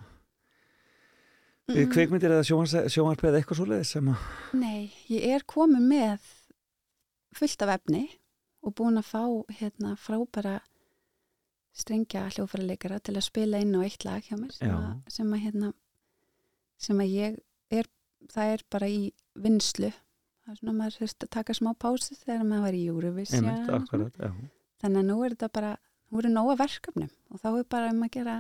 [1.66, 1.88] Mm.
[1.90, 2.44] kveikmyndir eða
[2.94, 6.22] sjónvarp eða eitthvað svoleiðis sem að Nei, ég er komin með
[7.34, 8.04] fullt af efni
[8.62, 10.60] og búin að fá hérna, frábæra
[11.74, 15.42] strengja hljófarleikara til að spila inn á eitt lag hjá mér sem að, sem að,
[15.48, 15.72] hérna,
[16.86, 17.42] sem að ég
[17.82, 17.90] er,
[18.30, 19.02] það er bara í
[19.34, 19.90] vinslu
[20.46, 23.48] það er svona að maður þurft að taka smá pásu þegar maður var í Eurovision
[24.84, 25.72] þannig að nú er þetta bara
[26.12, 28.36] nú eru nóga verkefnum og þá er bara um að gera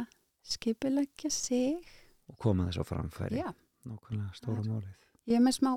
[0.46, 1.82] skipilegja sig.
[2.30, 3.42] Og koma þess á framfæri.
[3.42, 3.50] Já,
[3.90, 4.94] nákvæmlega stóra málið.
[5.26, 5.72] Ég er með smá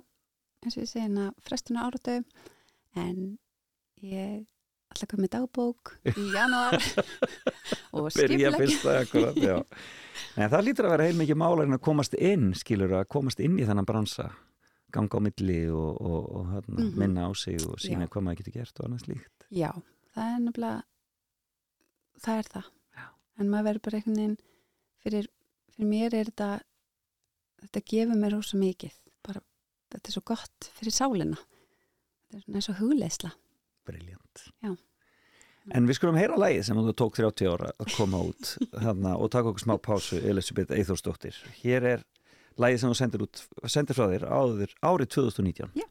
[0.65, 2.19] eins og ég segi hérna frestuna áratu
[2.99, 3.39] en
[4.05, 4.45] ég
[5.09, 6.77] koma með dagbók í janúar
[7.95, 9.61] og skipilegja
[10.41, 13.67] en það lítur að vera heilmikið málarinn að komast inn skilur að komast inn í
[13.69, 14.31] þennan bransa
[14.93, 16.99] ganga á milli og, og, og hérna, Mhm.
[16.99, 18.09] minna á sig og sína Já.
[18.09, 19.71] hvað maður getur gert og annað slíkt Já,
[20.15, 20.83] það er nefnilega
[22.25, 22.65] það er það
[22.97, 23.05] Já.
[23.39, 24.39] en maður verður bara einhvern veginn
[25.05, 25.29] fyrir,
[25.75, 26.51] fyrir mér er þetta
[27.63, 28.97] þetta gefur mér rosa mikið
[29.27, 29.41] bara,
[29.93, 33.33] þetta er svo gott fyrir sálina þetta er svona eins og hugleisla
[33.89, 34.75] briljant Já.
[35.75, 39.31] en við skulum heyra lagið sem þú tók 30 ára að koma út þarna, og
[39.31, 42.05] taka okkur smá pásu Elisabeth Eithórsdóttir hér er
[42.59, 45.87] lagið sem þú sendir, út, sendir frá þér áður, árið 2019 Já.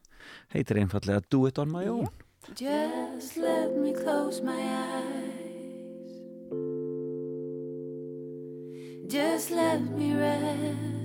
[0.54, 1.86] heitir einfallega Do It On My.
[1.88, 2.08] Own
[2.54, 5.38] Just let me close my eyes.
[9.06, 10.98] Just let me rest.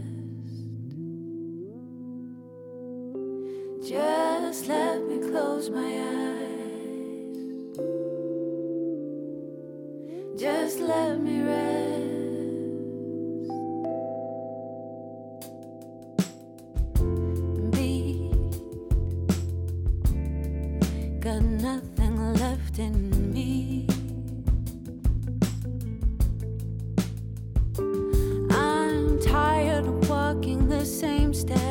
[3.85, 7.77] Just let me close my eyes.
[10.39, 11.82] Just let me rest.
[22.73, 23.87] Left in me.
[28.49, 31.62] I'm tired of walking the same steps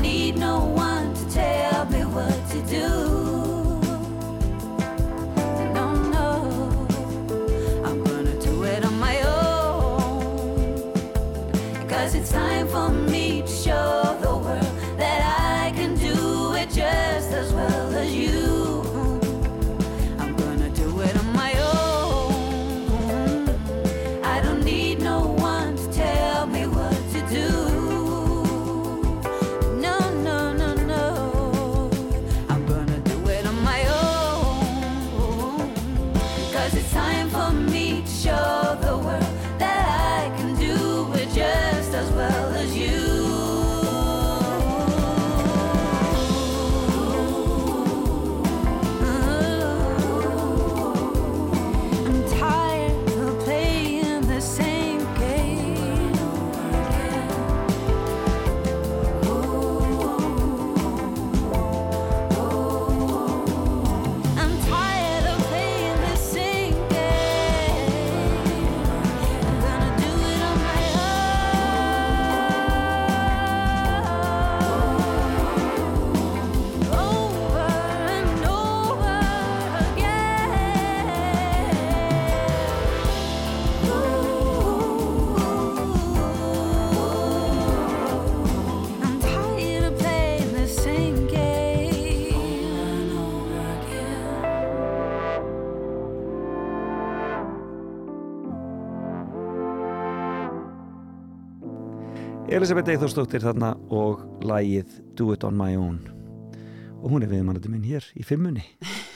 [0.00, 0.99] need no one
[102.60, 105.94] Elisabeth Eithórsdóttir þarna og lægið Do It On My Own.
[107.00, 108.66] Og hún er viðmannandi minn hér í fimmunni.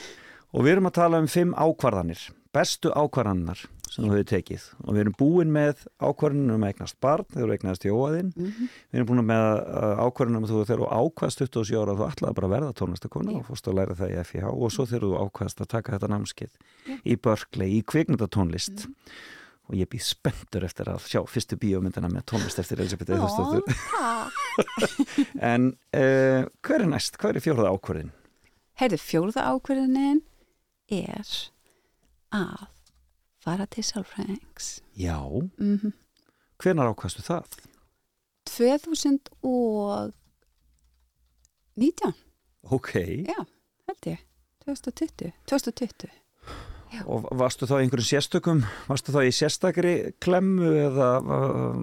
[0.57, 2.23] Og við erum að tala um fimm ákvarðanir
[2.55, 4.65] bestu ákvarðanar sem þú hefur tekið.
[4.81, 9.11] Og við erum búin með ákvarðanum um eignast barn þegar þú eignast jóaðinn við erum
[9.11, 9.61] búin með
[10.07, 13.69] ákvarðanum þú þegar þú ákvaðst 27 ára þú ætlaði bara að verða tónlistakona og fórst
[13.69, 16.57] að læra það í FIH og svo þegar þú ákvaðst að taka þetta námskeið
[17.05, 18.87] í Berkeley, í kvikmyndatónlist
[19.65, 23.65] og ég býð spenntur eftir að sjá fyrstu bíómyndina með tónlist eftir Elisabeth Eithórsdóttur
[25.53, 27.13] en uh, hver er næst?
[27.21, 28.11] Hver er fjóraða ákvörðin?
[28.79, 30.19] Heyrðu, fjórða ákverðinin
[30.93, 31.27] er
[32.35, 32.61] að
[33.45, 34.65] fara til sálfræðings.
[34.99, 35.17] Já,
[35.61, 35.93] Mm
[36.61, 37.45] hvenar ákvaðstu það?
[38.49, 40.11] 2019,
[42.65, 42.91] Ok,
[43.27, 43.37] já,
[43.89, 44.19] held ég,
[44.65, 46.09] 2020, 2020.
[47.05, 49.93] og varstu þá í einhverjum sérstökum, varstu þá í sérstakri
[50.23, 51.75] klemmu eða uh,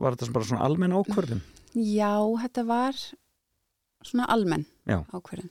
[0.00, 1.42] var þetta bara svona almenn ákvörðin?
[1.76, 2.12] Já,
[2.42, 3.00] þetta var
[4.06, 5.00] svona almenn Já.
[5.12, 5.50] ákverðin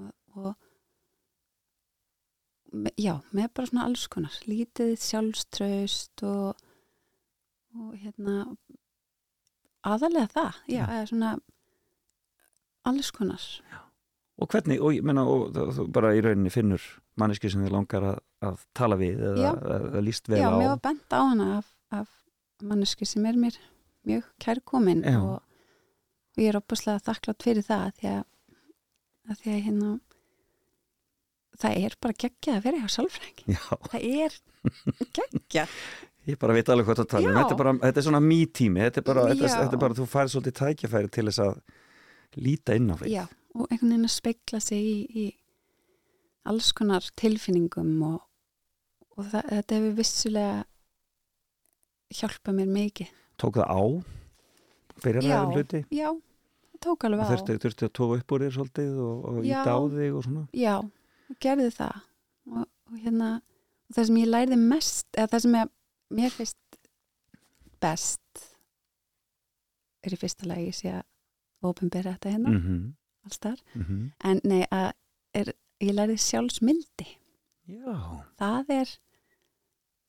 [0.00, 0.54] og, og
[2.72, 6.54] me- já, með bara svona alls konar lítið sjálfströst og,
[7.76, 8.38] og hérna
[9.86, 10.86] aðalega það, já, Já.
[10.98, 11.34] eða svona
[12.86, 13.42] alls konar
[14.36, 15.54] Og hvernig, og ég menna, og
[15.96, 16.82] bara í rauninni finnur
[17.16, 19.50] manneski sem þið langar að, að tala við eða, Já.
[19.78, 22.08] eða líst vel já, á mér var bent á hana af, af
[22.62, 23.58] manneski sem er mér
[24.06, 25.20] mjög kærkomin Já.
[25.20, 28.26] og, og ég er opaslega þakklátt fyrir það því að,
[29.30, 29.94] að því að hérna
[31.56, 34.38] það er bara geggjað að vera hjá sálfræng Já, það er
[35.16, 35.80] geggjað
[36.26, 37.32] ég bara veit alveg hvað það tala um.
[37.32, 37.38] Já.
[37.40, 39.58] Þetta er bara, þetta er svona me-tími, þetta þetta, Já.
[39.62, 41.58] þetta er bara, þú færið svolítið tækjafæri til þess að
[42.42, 43.12] líta inn á við.
[43.14, 43.22] Já,
[43.54, 45.26] og einhvern veginn að speikla sig í, í
[46.52, 48.20] alls konar tilfinningum og,
[49.16, 50.64] og það, þetta hefur vissulega
[52.16, 53.10] hjálpað mér mikið.
[53.40, 53.82] Tók það á,
[55.04, 55.32] byrjar Já.
[55.36, 56.08] ræðum hluti, Já,
[56.72, 57.28] það tók alveg á.
[57.32, 60.44] þurfti, þurfti að tóka upp úr þér svolítið og, og íta á þig og svona.
[60.56, 60.74] Já,
[61.30, 61.96] og gerði það
[62.52, 63.30] og, og hérna
[63.86, 65.72] og það sem ég læriði mest eða það sem ég,
[66.20, 66.80] mér finnst
[67.82, 68.46] best
[70.06, 71.04] er í fyrsta lagi sé að
[71.66, 72.82] ofinbera þetta hérna, Mm -hmm.
[73.26, 74.92] alls þar Mm en nei, að
[75.34, 75.52] er,
[75.84, 77.06] ég læriði sjálfsmildi
[77.66, 77.96] Já,
[78.38, 78.92] það er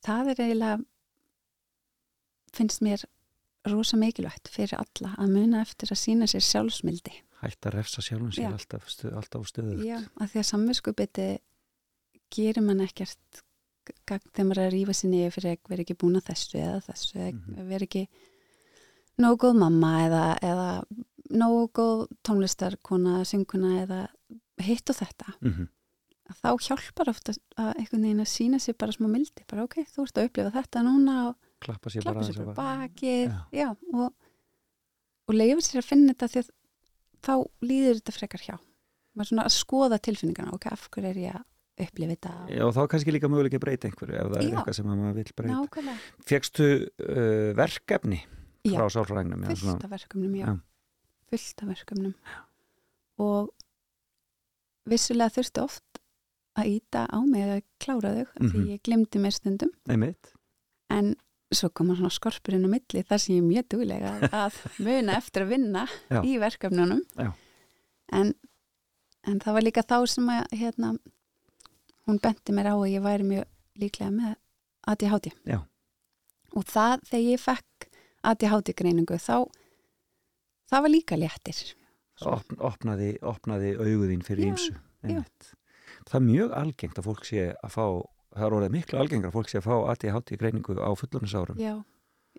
[0.05, 0.77] það er eiginlega
[2.57, 3.03] finnst mér
[3.67, 8.31] rosa mikilvægt fyrir alla að muna eftir að sína sér sjálfsmildi hætt að refsa sjálfum
[8.33, 9.75] sér alltaf, alltaf á stöðu.
[9.85, 11.27] Já, að því að samvinskupiti
[12.33, 13.43] gerir mann ekkert
[14.07, 16.79] þegar maður er að rífa sér niður fyrir að vera ekki búin að þessu eða
[16.87, 17.67] þessu eða Mhm.
[17.69, 18.07] vera ekki
[19.21, 20.69] nógu góð mamma eða, eða
[21.37, 24.01] nógu góð tónlistarkona, synguna eða
[24.65, 25.67] hitt og þetta Mm
[26.27, 29.77] að þá hjálpar ofta að einhvern veginn að sína sér bara smá mildi, bara ok,
[29.87, 33.37] þú ert að upplifa þetta núna og Klappa sér klappa bara sér bara bakið Já.
[33.55, 34.09] já, og,
[35.27, 36.49] og leifa sér að finna þetta því að
[37.27, 37.33] þá
[37.65, 38.55] líður þetta frekar hjá
[39.17, 42.73] maður svona að skoða tilfinningana ok, af hverju er ég að upplifa þetta Já, og
[42.75, 44.51] þá kannski líka möguleik að breyta einhverju ef það er Já.
[44.57, 45.55] eitthvað sem að maður vill breyta.
[45.55, 48.19] nákvæmlega, Fekstu uh, verkefni
[48.67, 49.47] frá sálfræðingnum?
[49.47, 50.35] eða fullt af verkefnum.
[50.35, 50.51] Já.
[51.31, 52.13] fullt af verkefnum
[53.23, 53.49] og
[54.89, 56.01] vissulega þurfti oft
[56.57, 58.67] að íta á mig að klára þau mm því Mhm.
[58.73, 60.31] ég glemdi mér stundum Einmitt.
[60.89, 61.15] en
[61.53, 64.53] svo koma svona skorpurinn á milli þar sem ég er mjög duglega að,
[64.87, 66.21] muna eftir að vinna Já.
[66.23, 67.01] í verkefnunum
[68.11, 68.33] en,
[69.23, 70.97] en það var líka þá sem að hérna,
[72.07, 73.45] hún benti mér á að ég væri mjög
[73.79, 74.35] líklega með
[74.87, 75.59] ADHD Já.
[76.55, 77.89] og það þegar ég fekk
[78.23, 79.45] ADHD greiningu þá
[80.71, 81.75] það var líka léttir
[82.25, 84.57] Opn, opnaði, opnaði auguðín fyrir.
[85.05, 85.51] Einmitt.
[86.07, 87.85] Það er mjög algengt að fólk sé að fá,
[88.33, 91.59] það er orðið miklu algengar að fólk sé að fá ADHD greiningu á fullorðinsárum.
[91.61, 91.75] Já,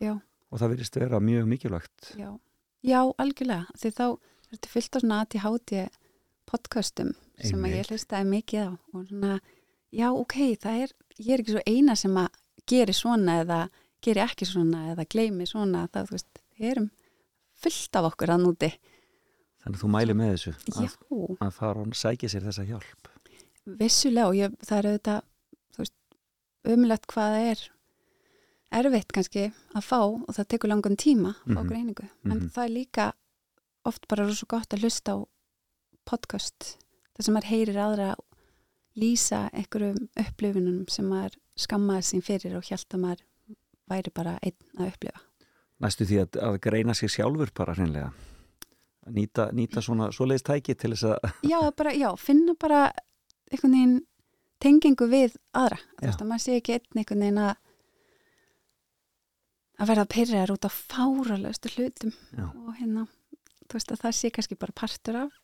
[0.01, 0.15] já,
[0.51, 2.13] og það virðist vera mjög mikilvægt.
[2.19, 2.31] já.
[2.87, 5.81] Já, algjörlega, því þá er þetta fyllt á svona ADHD
[6.49, 7.09] podcastum
[7.43, 7.79] sem að Einmitt.
[7.79, 8.71] ég hlustaði mikið á.
[8.95, 9.41] Og svona,
[9.91, 12.29] já ok, það er ég er ekki svo eina sem að
[12.69, 13.59] geri svona eða
[14.05, 16.89] geri ekki svona eða gleymi svona, það veist, við erum
[17.59, 18.71] fullt af okkur að núti
[19.65, 20.93] Þannig að þú mæli með þessu að,
[21.45, 23.09] að fara og sækja sér þessa hjálp.
[23.79, 25.01] vissulega og ég, það er
[25.75, 25.95] þú veist,
[26.65, 27.65] umlegt hvað það er
[28.79, 29.43] erfitt kannski
[29.77, 31.69] að fá og það tekur langan tíma að fá Mhm.
[31.69, 32.49] greiningu, en Mhm.
[32.55, 33.13] það er líka
[33.85, 35.19] oft bara rosa gott að hlusta á
[36.07, 36.77] podcast,
[37.17, 38.15] þar sem maður heyrir aðra
[38.97, 43.23] lýsa einhverjum upplifunum sem maður skammaði sín fyrir og hjælt að maður
[43.91, 45.21] væri bara einn að upplifa
[45.81, 48.13] Næstu því að, að greina sig sjálfur bara hreinlega.
[49.09, 52.83] Að Nýta, nýta svona svoleiðis tæki til þess að, já, bara, já, finna bara
[53.49, 53.97] einhvern veginn
[54.61, 57.57] tengingu við aðra, þú veist að maður sé ekki einn einhvern veginn að
[59.79, 62.15] að verða pyrraðar út á fáralöstu hlutum.
[62.35, 63.05] Já, og hérna,
[63.69, 65.37] þú veist að það sé kannski bara partur af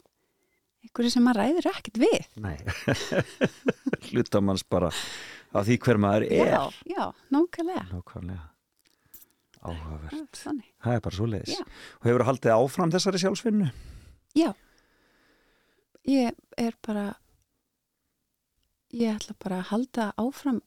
[0.85, 2.27] einhverju sem maður ræður ekkert við.
[2.43, 2.57] Nei,
[4.11, 4.91] hluta manns bara
[5.55, 6.51] af því hver maður er.
[6.51, 7.87] já, já, nákvæmlega.
[7.95, 8.43] Nákvæmlega.
[9.65, 10.37] Áhugavert.
[10.37, 11.55] þannig, Það er bara svoleiðis.
[11.59, 11.65] Já.
[12.01, 13.71] Og hefur haldið áfram þessari sjálfsvinnu?
[14.35, 14.51] já
[16.05, 17.05] ég er bara
[18.95, 20.59] ég ætla bara að halda áfram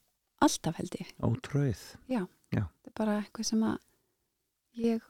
[0.41, 1.83] alltaf held ég Ótröð.
[2.07, 3.77] þetta er bara eitthvað sem að
[4.81, 5.03] ég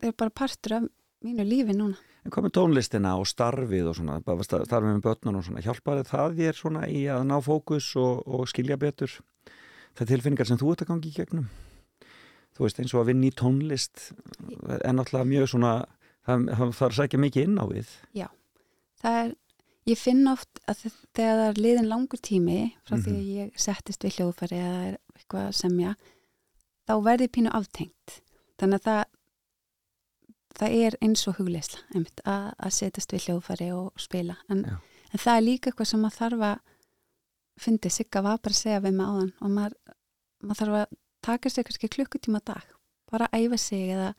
[0.00, 0.88] það er bara partur af
[1.24, 5.44] mínu lífi núna En hvað með tónlistina og starfið og svona, starfið með börnun og
[5.46, 9.14] svona, hjálpaði það þér svona í að ná fókus og, og skilja betur
[9.96, 11.46] það tilfinningar sem þú ert að gangi í gegnum?
[12.60, 14.02] Þú veist eins og að vinna í tónlist
[14.84, 15.70] en náttúrulega mjög svona,
[16.28, 17.92] það, það þarf að sækja mikið inn á við.
[19.00, 19.30] það er,
[19.88, 23.16] ég finn oft að þe- þegar það er liðin langur tími frá því Mhm.
[23.16, 25.94] að ég settist við hljóðfæri eða er eitthvað að semja
[26.86, 28.20] þá verði pínu aftengt
[28.60, 29.04] þannig að það
[30.60, 34.76] það er eins og hugleisla einmitt, að, að setjast við hljóðfæri og spila en, Já.
[35.14, 36.58] en það er líka eitthvað sem maður þarf að
[37.60, 39.74] fyndi, Sigga var bara að segja við mig áðan og maður,
[40.42, 42.62] maður þarf að taka sér kannski klukkutíma dag
[43.10, 44.14] bara að æfa sig eða,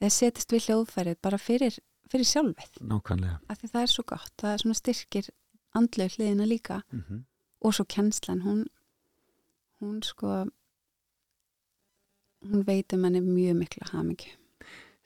[0.00, 1.78] eða setjast við hljóðfæri bara fyrir,
[2.10, 3.38] fyrir sjálfið Nákvæmlega.
[3.48, 5.30] af því það er svo gott, það er svona styrkir
[5.74, 7.22] andlega hliðina líka Mm -hmm.
[7.60, 8.64] og svo kennslan, hún
[9.80, 10.46] hún sko
[12.42, 14.30] hún veitir manni mjög mikla hamingju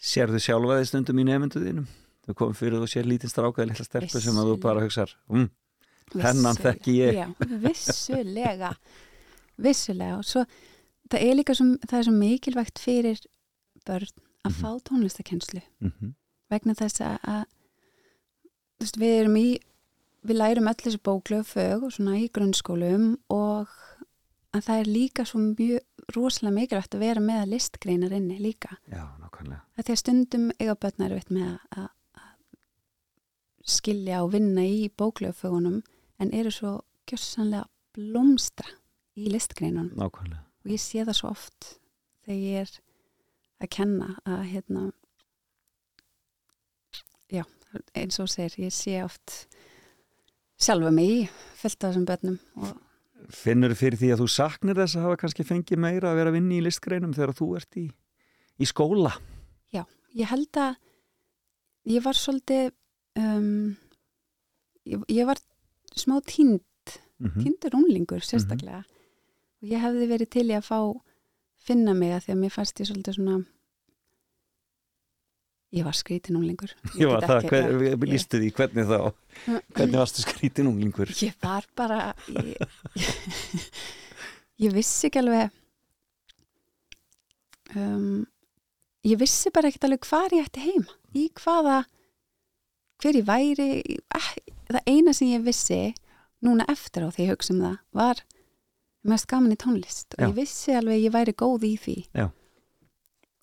[0.01, 1.87] Sérðu sjálfa þið stundum í nefndu þínum?
[2.27, 4.81] Þú komum fyrir og sér lítinn strákaði litla stelpu sem að þú bara
[5.29, 5.49] um,
[6.13, 6.73] Þennan Vissulega.
[6.73, 7.15] þekki ég.
[7.15, 7.27] Já,
[7.65, 8.71] vissulega
[9.59, 10.45] vissulega og svo
[11.11, 13.21] það er líka svo, það er svo mikilvægt fyrir
[13.87, 14.09] börn
[14.47, 14.61] að Mhm.
[14.61, 16.15] fá tónlistakenslu mm
[16.51, 17.45] vegna þess að, að
[18.81, 19.59] veist, við erum í
[20.27, 23.69] við lærum öll þessi bóklegu fög og svona í grunnskólum og
[24.55, 25.81] að það er líka svo mjög
[26.15, 28.77] rosalega mikilvægt að vera með listgreinar inni líka.
[28.87, 29.03] Já,
[29.77, 32.33] að því að stundum eiga börnar veit með að, að
[33.67, 35.81] skilja og vinna í bóklaufögunum
[36.23, 36.73] en eru svo
[37.11, 38.71] gjössanlega blómstra
[39.19, 39.97] í listgreinunum.
[39.99, 41.69] Nákvæmlega og ég sé það svo oft
[42.27, 42.73] þegar ég er
[43.62, 44.83] að kenna að hérna
[47.31, 47.45] já,
[47.95, 49.47] eins og segir ég sé oft
[50.59, 51.23] sjálfa mig í
[51.61, 52.83] fullt af þessum börnum og
[53.33, 56.37] Finnur fyrir því að þú saknir þess að hafa kannski fengið meira að vera að
[56.37, 57.87] vinna í listgreinum þegar þú ert í,
[58.62, 59.17] í skóla?
[60.17, 60.77] Ég held að
[61.93, 62.71] ég var svolítið
[63.21, 63.75] um,
[64.89, 65.41] ég, ég var
[65.97, 66.62] smá tínd
[67.19, 67.43] mm -hmm.
[67.43, 68.85] týndur unglingur sérstaklega
[69.61, 70.79] og ég hefði verið til í að fá
[71.67, 73.37] finna mig að því að mér fannst ég svolítið svona
[75.77, 76.73] ég var skrítin unglingur.
[76.95, 78.99] Ég Ég var það, hver, við lístu því hvernig þá?
[79.51, 81.11] Ég, Hvernig varstu skrítin unglingur?
[81.21, 82.01] ég var bara
[82.31, 82.79] ég,
[84.65, 85.51] ég vissi ekki alveg
[87.75, 88.25] um,
[89.07, 91.83] ég vissi bara ekkert alveg hvar ég ætti heima í hvaða
[93.03, 94.31] hver ég væri eh,
[94.71, 95.81] það eina sem ég vissi
[96.45, 98.23] núna eftir á því ég hugsa um það var
[99.09, 100.29] mest gaman í tónlist og Já.
[100.29, 102.27] ég vissi alveg að ég væri góð í því Já.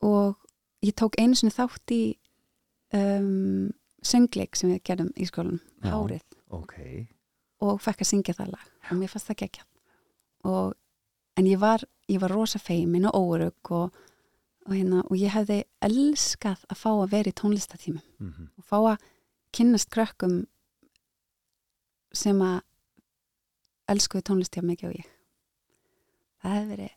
[0.02, 0.36] og
[0.84, 2.04] ég tók einu sinni þátt í
[2.94, 3.72] um,
[4.04, 5.92] söngleik sem við gerðum í skólanum, Já.
[5.94, 6.78] Hárið Ok
[7.64, 9.68] og fekk að syngja það lag og mér fannst það gekkja
[10.50, 10.74] og,
[11.40, 14.02] en ég var, ég var rosa feimin og órug og,
[14.68, 18.50] og, hérna, og ég hefði elskað að fá að vera í tónlistatímum mm -hmm.
[18.58, 19.08] og fá að
[19.54, 20.46] kynnast krökkum
[22.14, 22.62] sem að
[23.88, 25.10] elskuðu tónlist hjá mikið og ég
[26.44, 26.94] það hefði verið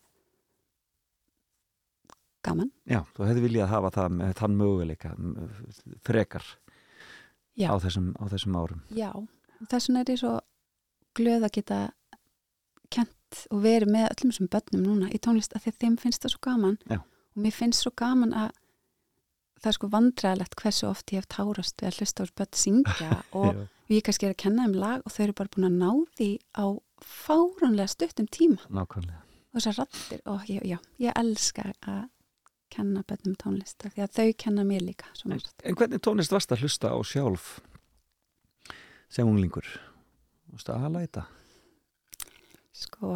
[2.46, 2.70] gaman.
[2.86, 5.12] Já, þú hefði viljað hafa það með þann möguleika
[6.06, 6.50] frekar
[7.56, 8.82] á þessum, á þessum árum.
[8.94, 9.10] Já,
[9.64, 10.34] þess vegna er ég svo
[11.16, 11.80] glöð að geta
[12.92, 16.44] kent og verið með öllum þessum börnum núna í tónlist að þeim finnst það svo
[16.46, 16.78] gaman.
[16.86, 17.00] Já.
[17.02, 18.54] og mér finnst svo gaman að
[19.56, 23.20] það er sko vandræðilegt hversu oft ég hef tárast við að hlusta á börn syngja
[23.40, 25.90] og ég kannski er að kenna þeim lag og þau eru bara búin að ná
[26.20, 26.66] því á
[27.02, 28.60] fáránlega stuttum tíma.
[28.72, 29.25] Nákvæmlega
[29.56, 32.04] og þessar rattir og já, já, ég elska að
[32.72, 36.66] kenna börnum tónlist því að þau kenna mér líka en, en hvernig tónlist varst að
[36.66, 37.56] hlusta á sjálf
[39.08, 39.68] sem unglingur?
[40.50, 41.26] Varstu að þetta?
[42.76, 43.10] sko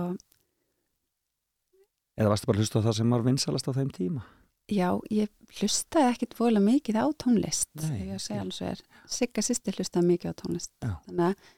[2.20, 4.22] Eða varstu bara að hlusta á það sem var vinsalast á þeim tíma?
[4.70, 8.82] Já, ég hlustaði ekkit vola mikið á tónlist þegar ég segja svo er.
[9.10, 11.48] Sigga sýstir hlustaði mikið á tónlist þannig að,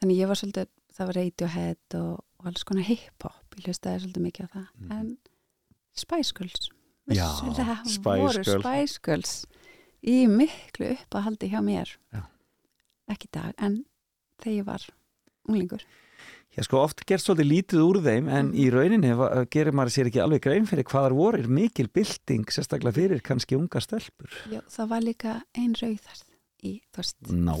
[0.00, 4.02] þannig að ég var svolítið það var Radiohead og, og alls konar hip-hop ég hlustaði
[4.04, 4.92] svolítið mikið á það Mhm.
[4.92, 5.18] en
[5.96, 6.70] Spice Girls
[7.08, 8.64] Já, vissulega Spice voru Girls.
[8.64, 9.46] Spice Girls
[10.02, 12.22] í miklu uppáhaldi hjá mér Já.
[13.08, 13.84] ekki dag en
[14.42, 14.82] þegar ég var
[15.48, 15.82] unglingur
[16.56, 19.10] Já, sko, oft gerst svolítið lítið úr þeim en í rauninni
[19.52, 23.20] gerir maður sér ekki alveg grein fyrir hvað þar voru er mikil bylting, sérstaklega fyrir
[23.20, 24.30] kannski unga stelpur.
[24.48, 26.22] Já, það var líka ein rauðarð
[26.64, 27.16] í, þú veist,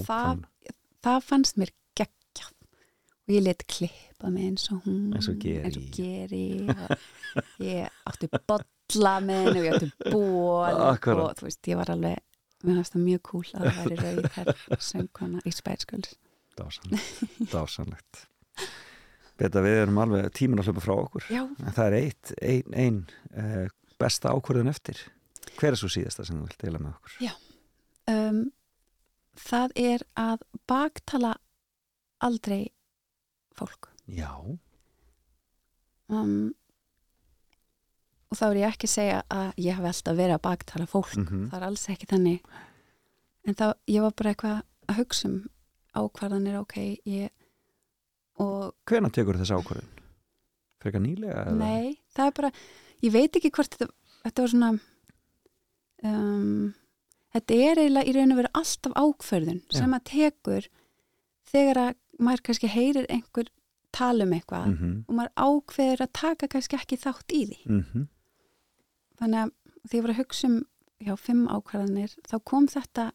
[0.08, 0.40] það,
[1.04, 1.70] það fannst mér
[3.26, 5.62] og ég let klippa mig eins og hún Eins og Geri.
[5.66, 11.24] eins og geri og ég átti bolla með henni og ég átti ból Akkurat.
[11.26, 12.22] og þú veist, ég var alveg
[12.66, 16.08] mér fannst það mjög cool að það væri rauðarð söngkona í spætsköld
[16.56, 18.22] Dásanlegt.
[19.36, 21.26] Beta við erum alveg tímin að hlöpa frá okkur.
[21.28, 23.00] Já, En það er eitt, ein, ein
[23.36, 23.66] uh,
[24.00, 25.02] besta ákvörðun eftir.
[25.58, 27.36] Hver er svo síðasta sem þú vilt deila með okkur?
[28.14, 28.40] um,
[29.36, 31.34] það er að baktala
[32.24, 32.62] aldrei
[33.58, 34.30] fólk Já.
[36.12, 36.54] um,
[38.30, 41.16] og þá er ég ekki að segja að ég hafi alltaf verið að baktala fólk
[41.18, 42.56] Mm það er alls ekki þannig
[43.46, 45.36] en þá, ég var bara eitthvað að hugsa um
[45.96, 46.76] ákvarðanir, ok
[47.08, 47.30] ég,
[48.42, 49.92] og Hvenær tekur þess ákvörðun?
[50.82, 51.46] Frekar nýlega?
[51.46, 51.54] eða?
[51.56, 52.50] nei, það er bara
[53.06, 53.92] ég veit ekki hvort þetta,
[54.26, 54.72] þetta var svona
[56.04, 56.74] um,
[57.36, 59.78] þetta er eiginlega í raun og veru alltaf ákvörðun Já.
[59.78, 60.68] sem að tekur
[61.46, 63.50] þegar að maður kannski heyrir einhver
[63.96, 68.06] tala um eitthvað Mhm, og maður ákveður að taka kannski ekki þátt í því mhm.
[69.20, 69.52] þannig að
[69.88, 70.56] því ég var að hugsa um
[71.06, 73.10] já, fimm ákvarðanir, þá kom þetta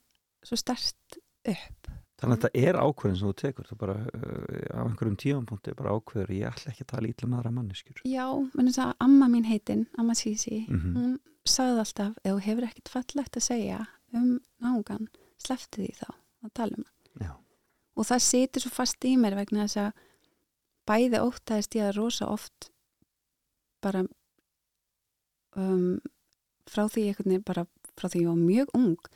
[0.46, 1.92] svo stert upp
[2.22, 5.94] Þannig að þetta er ákveðin sem þú tekur, það bara uh, á einhverjum tífampunkti bara
[5.98, 8.02] ákveður ég ætla ekki að tala ítla með aðra manneskjur.
[8.06, 10.92] Já, menn þess að amma mín heitin, amma Sisi, Mhm.
[10.94, 11.16] hún
[11.50, 13.80] sagði alltaf, ef þú hefur ekkert fallegt að segja
[14.14, 14.28] um
[14.62, 15.08] náungan,
[15.42, 16.06] slefti því þá
[16.46, 17.01] að tala um hann.
[18.02, 20.08] Og það situr svo fast í mér vegna þess að
[20.90, 22.72] bæði óttaðist ég að rosa oft
[23.82, 24.02] bara
[25.58, 26.00] um,
[26.70, 29.12] frá því veginn bara frá því ég var mjög ung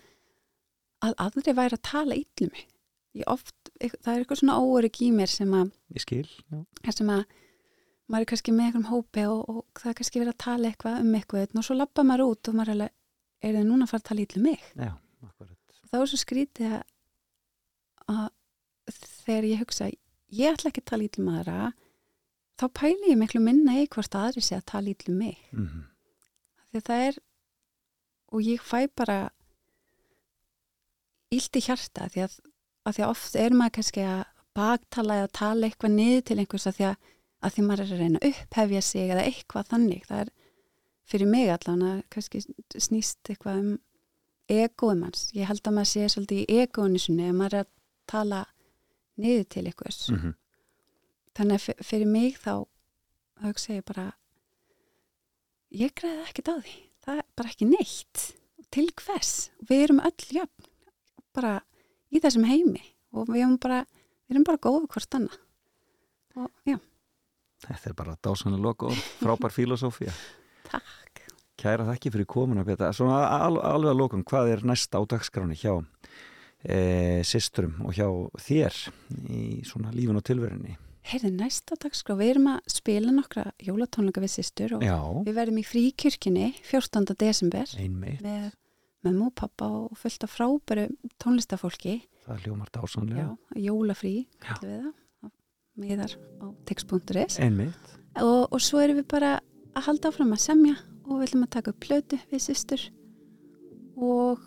[1.05, 2.67] að aðri væri að tala illum mig.
[3.15, 6.27] Ég oft, það er eitthvað svona óörygg í mér sem að Ég skil,
[6.91, 7.23] sem að
[8.11, 10.97] maður er kannski með einhverjum hópi og, og það er kannski verið að tala eitthvað
[11.01, 12.93] um eitthvað og svo lappa maður út og maður er alveg
[13.45, 14.65] er þið núna að fara að tala ítlu mig?
[14.75, 14.91] Já,
[15.91, 16.83] þá er svo skrítið að,
[18.13, 18.27] að
[18.91, 19.89] þegar ég hugsa
[20.35, 21.73] ég ætla ekki að tala ítlu maðura
[22.59, 25.37] þá pæli ég miklu minna í hvort aðri sé að tala ítlu mig.
[25.51, 25.85] Mm
[26.75, 27.17] því að það er
[28.35, 29.17] og ég fæ bara
[31.35, 32.39] ílt í hjarta því að,
[32.85, 34.23] að því að oft er maður kannski að
[34.55, 36.97] baktala eða tala eitthvað niður til einhvers að því að,
[37.41, 40.05] að því maður er að reyna að upphefja sig eða eitthvað þannig.
[40.09, 40.33] Það er
[41.05, 42.43] fyrir mig allan að kannski
[42.87, 43.71] snýst eitthvað um
[44.51, 47.71] egoum hans ég held að maður sé svolítið í egoinu sinni ef maður er að
[48.09, 48.41] tala
[49.17, 50.09] niður til einhvers.
[50.09, 50.33] -hmm.
[51.35, 52.65] þannig að fyrir mig þá
[53.43, 54.13] hugsa ég bara
[55.71, 56.75] ég greiði ekkert á því.
[57.05, 58.35] Það er bara ekki neitt.
[58.71, 60.65] Til hvers, við erum öll jöfn
[61.33, 61.61] bara
[62.11, 62.81] í þessum heimi.
[63.13, 63.85] Og við erum bara
[64.27, 65.39] við erum bara góðu hvort annað.
[66.35, 66.79] Og já,
[67.65, 68.93] Þetta er bara dásanlega loka og
[69.23, 70.11] frábær filosófía.
[70.69, 71.21] takk.
[71.57, 72.91] Kæra þakki fyrir komuna, Beta.
[72.93, 75.85] Svona al, alveg að lokum, hvað er næst á dagskráni hjá
[76.69, 78.07] e, systurum og hjá
[78.47, 78.79] þér
[79.29, 80.75] í svona lífin og tilverinni?
[81.05, 84.97] heyrði næst á dagskrá, við erum að spila nokkra jólatónleika við systur og Já,
[85.27, 87.13] við verðum í fríkirkjunni 14.
[87.21, 88.23] desember einmitt.
[88.25, 88.47] með
[89.05, 90.87] mömmu og pappa og fullt af frábæru
[91.21, 93.21] tónlistafólki Það hljómar dásanlega.
[93.21, 95.31] Já, jólafrí, kallum við það,
[95.77, 97.93] miðar á text.is Einmitt.
[98.17, 99.35] og, og svo erum við bara
[99.77, 102.87] að halda áfram að semja og við ætlum að taka upp plötu við systur
[103.95, 104.41] og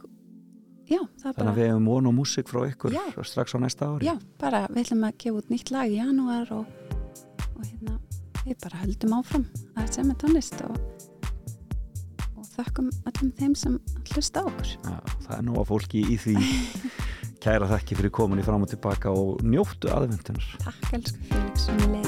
[0.89, 3.03] já, það er Þannig að bara, við hefum von og músik frá ykkur Já.
[3.29, 4.09] strax á næsta ári.
[4.09, 6.67] já, bara við ætlum að gefa út nýtt lag í janúar og,
[7.55, 7.99] og hérna,
[8.45, 9.45] við bara höldum áfram
[9.77, 10.79] að semja tónlist og,
[12.39, 13.79] og þökkum öllum þeim sem
[14.15, 14.73] hlusta okkur.
[14.89, 16.37] Já, það er nóga fólki í því.
[17.45, 20.49] Kæra þakki fyrir komin í fram og tilbaka og njóttu aðvendunar.
[20.65, 22.08] Takk, elsku Felix, sem við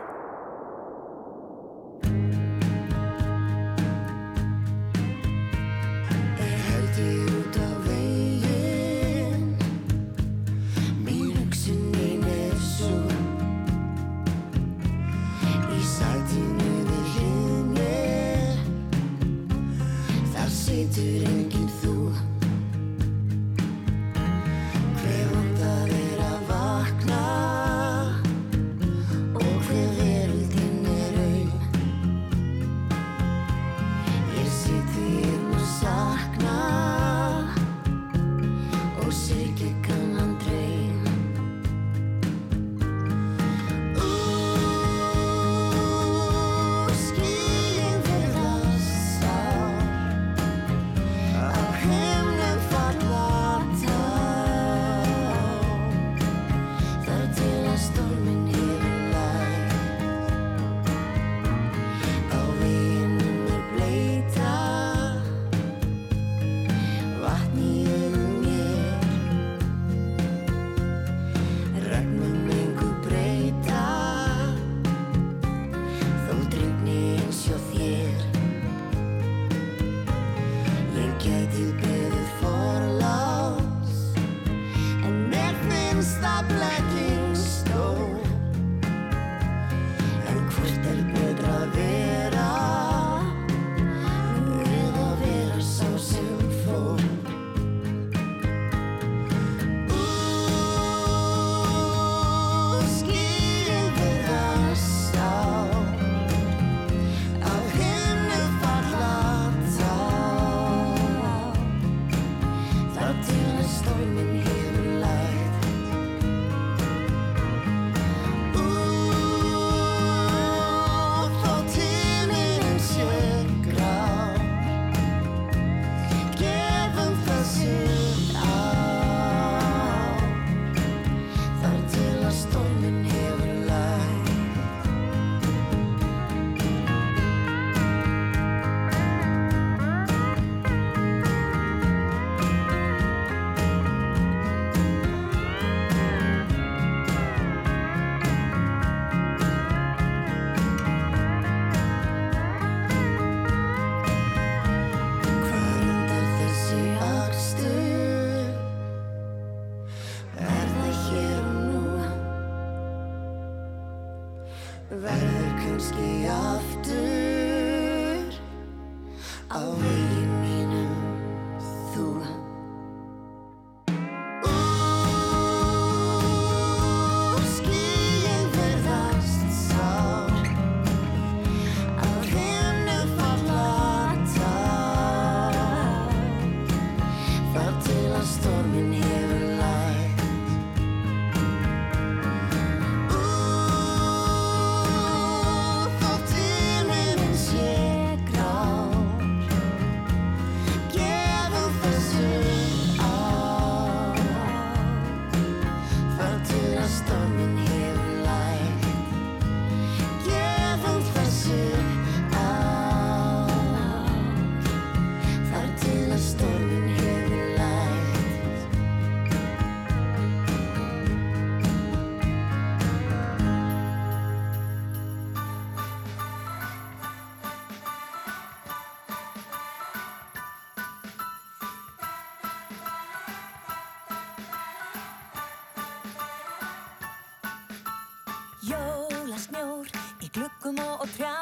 [240.73, 241.40] 雲を照ら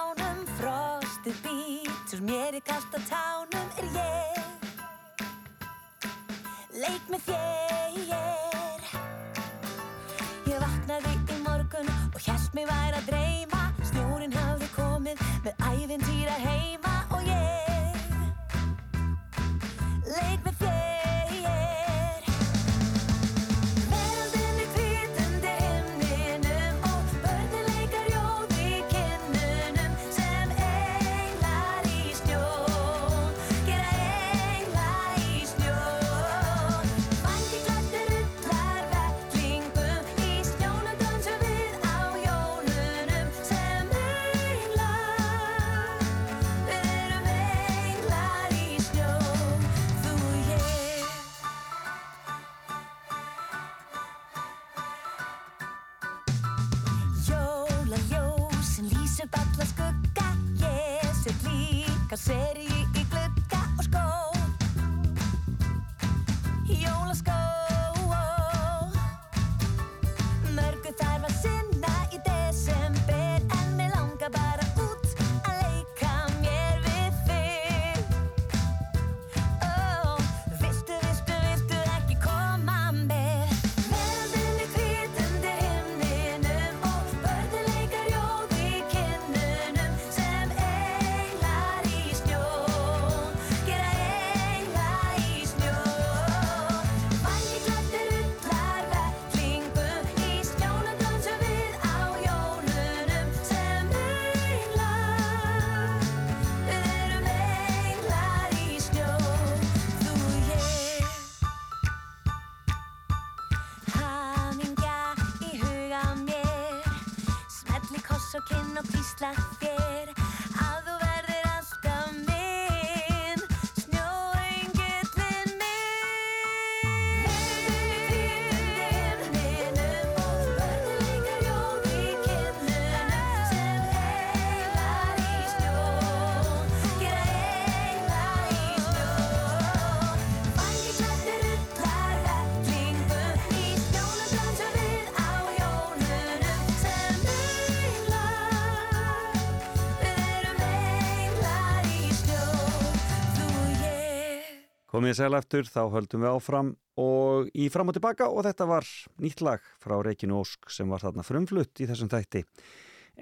[155.00, 156.70] Komið sæl eftir, þá höldum við áfram
[157.00, 158.88] og í fram og tilbaka og þetta var
[159.24, 162.42] nýtt lag frá Reykjunu Ósk sem var þarna frumflutt í þessum þætti.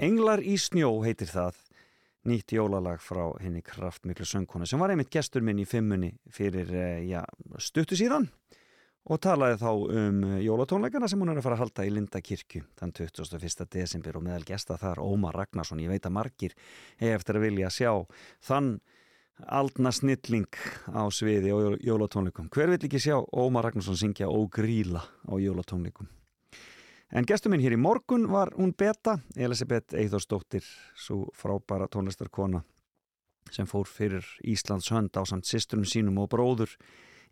[0.08, 1.60] Englar í snjó heitir það,
[2.26, 7.06] nýtt jólalag frá henni kraftmiklu söngkona sem var einmitt gestur minn í fimmunni fyrir eh,
[7.12, 7.22] já,
[7.62, 8.26] stuttu síðan
[9.06, 9.70] og talaði þá
[10.02, 13.70] um jólatónleikana sem hún er að fara að halda í Lindakirkju þann 21.
[13.78, 16.58] desember og meðal gesta þar Ómar Ragnarsson, ég veit að margir
[16.98, 17.92] hef eftir að vilja sjá
[18.50, 18.80] þann
[19.46, 20.50] aldna snilling
[20.90, 22.50] á sviði og jólatónleikum.
[22.54, 26.10] Hver vill ekki sjá Ómar Ragnarsson syngja og gríla á jólatónleikum?
[27.12, 30.66] En gestur minn hér í morgun var hún Beta, Elisabeth Eithórsdóttir,
[31.00, 32.66] svo frábæra tónlistarkona
[33.54, 36.74] sem fór fyrir Íslands hönd á samt sýsturum sínum og bróður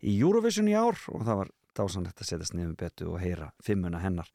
[0.00, 4.00] í Eurovision í ár og það var dásanlegt að setjast nefnum Betu og heyra fimmuna
[4.00, 4.30] hennar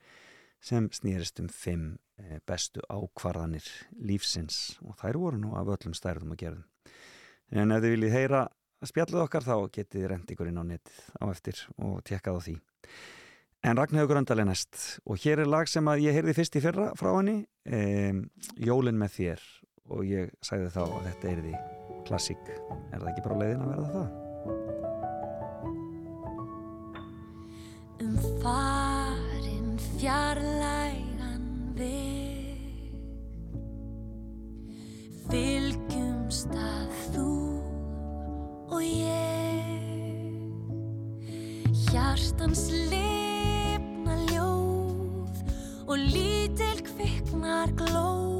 [0.61, 3.65] sem snýrist um fimm eh, bestu ákvarðanir
[3.97, 6.67] lífsins og þær voru nú af öllum stærðum og gerðum.
[7.51, 8.43] En ef þið viljið heyra
[8.87, 12.55] spjallið okkar þá getið rent ykkur inn á netið á eftir og tekkað á því.
[13.61, 16.63] En Ragnhjóður Gröndal er næst og hér er lag sem að ég heyrði fyrst í
[16.63, 18.23] fyrra frá henni, um,
[18.57, 19.45] Jólin með þér
[19.91, 21.55] og ég sagði þá að þetta er því
[22.09, 22.51] klassík.
[22.89, 24.19] Er það ekki bara leiðin að verða það?
[28.01, 31.43] um farin fjarlægan
[31.77, 32.95] veg
[35.29, 36.80] fylgjumst að þú og
[38.85, 40.61] ég.
[41.91, 45.35] Hjartans lifna ljóð
[45.87, 48.30] og lítil kviknar glóð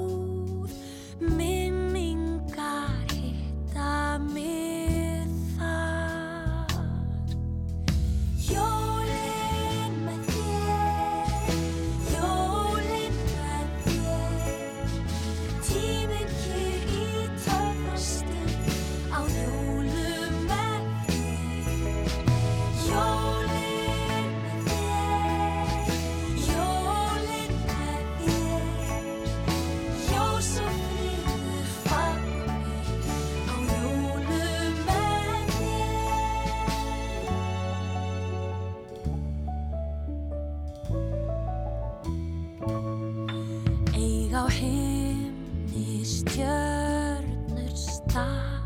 [48.12, 48.66] stað.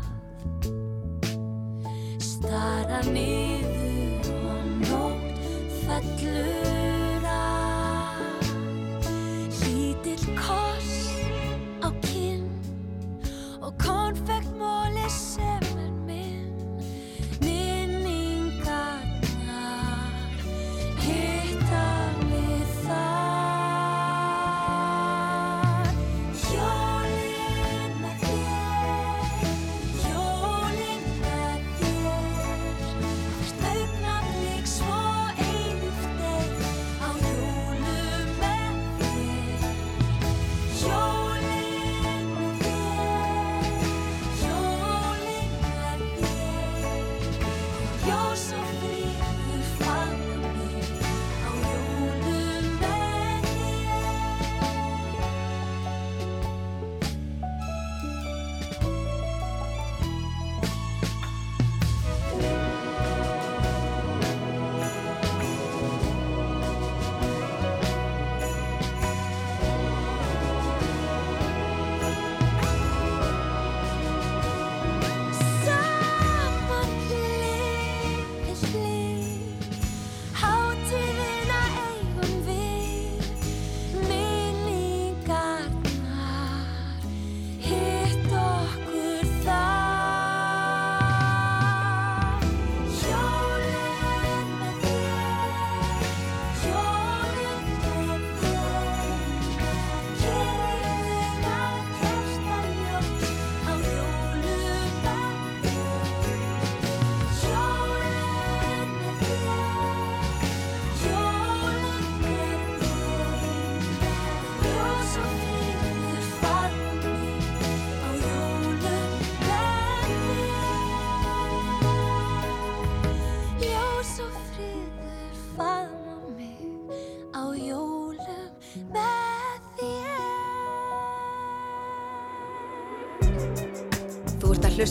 [2.22, 5.44] Stara niður og nótt
[5.84, 6.75] fellur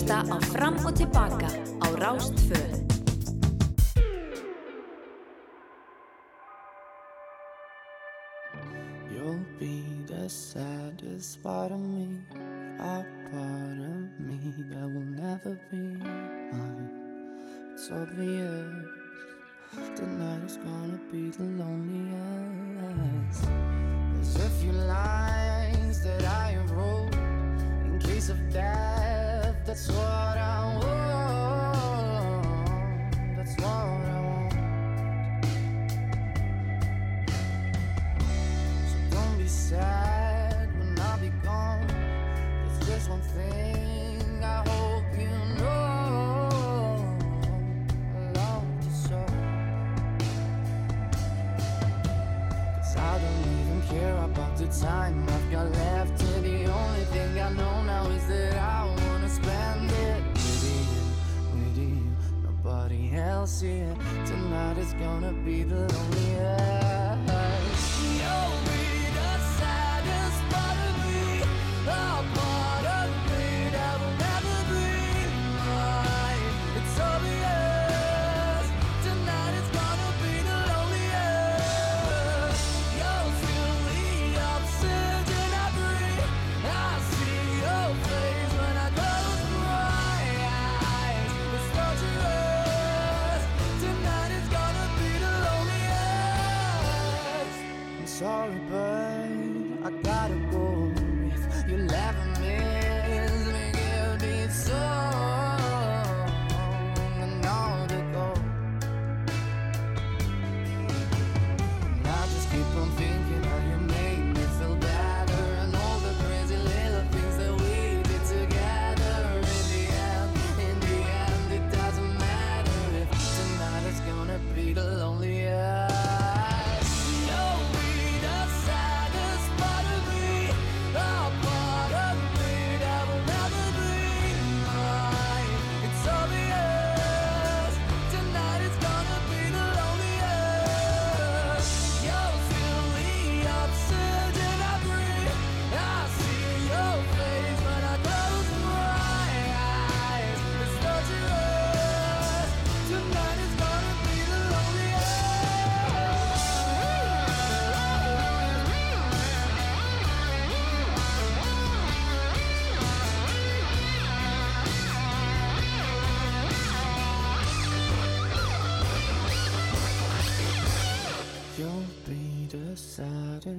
[0.06, 1.50] hlusta á Fram og Tilbaka
[1.82, 2.62] á Rástfö.
[9.12, 12.22] You'll be the saddest part of me,
[12.80, 14.40] a part of me
[14.70, 15.98] that will never be
[16.54, 16.90] mine.
[17.74, 18.86] It's obvious
[19.96, 23.44] tonight is gonna be the loneliest.
[24.14, 27.16] There's a few lines that I wrote
[27.86, 29.05] in case of death.
[29.76, 32.46] That's what I want.
[33.36, 34.54] That's what I want.
[38.88, 41.86] So don't be sad when I'll be gone.
[41.88, 47.04] There's just one thing I hope you know.
[48.16, 49.20] I love you so.
[52.78, 56.15] Cause I don't even care about the time I've got left.
[63.46, 63.96] Here.
[64.26, 67.15] Tonight is gonna be the loneliest.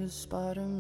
[0.09, 0.76] Saddest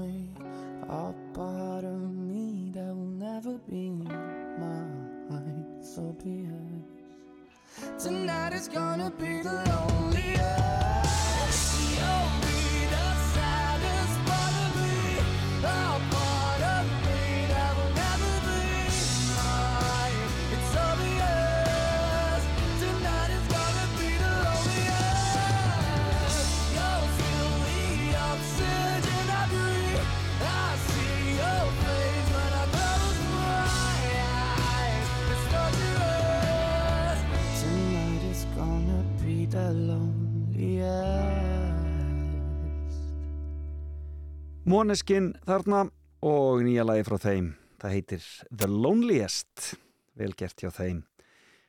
[44.66, 45.84] Måneskin þarna
[46.26, 47.52] og nýja lagi frá þeim.
[47.78, 49.76] Það heitir The Loneliest,
[50.18, 51.04] vel gert hjá þeim.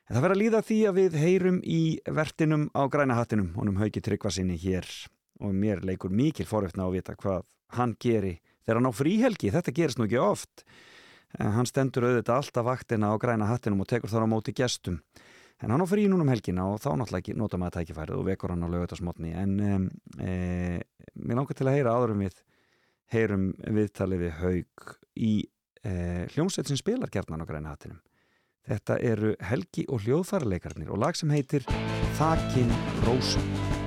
[0.08, 1.82] En það verður að líða því að við heyrum í
[2.16, 4.88] vertinum á græna hattinum, honum hauki tryggva sinni hér
[5.38, 7.46] og mér leikur mikil foröftna á að vita hvað
[7.78, 8.34] hann geri
[8.66, 10.66] þegar hann á fríhelgi, þetta gerist nú ekki oft.
[11.38, 14.98] En hann stendur auðvitað alltaf vaktina á græna hattinum og tekur þar á móti gestum.
[15.62, 18.28] En hann á frí núna um helgina og þá náttúrulega ekki nota maður tækifærið og
[18.32, 19.36] vekur hann á lögutasmotni.
[19.38, 19.58] En
[20.18, 20.82] e,
[21.14, 22.42] mér langar til að heyra áðurum við
[23.14, 25.32] heyrum viðtalið við haug í
[25.82, 25.92] e,
[26.34, 28.02] hljómsveit sem spilar gjarnan á græna hattinum.
[28.68, 31.64] Þetta eru Helgi og hljóðfærarleikarnir og lag sem heitir
[32.20, 32.72] Þakin
[33.06, 33.77] Rósum.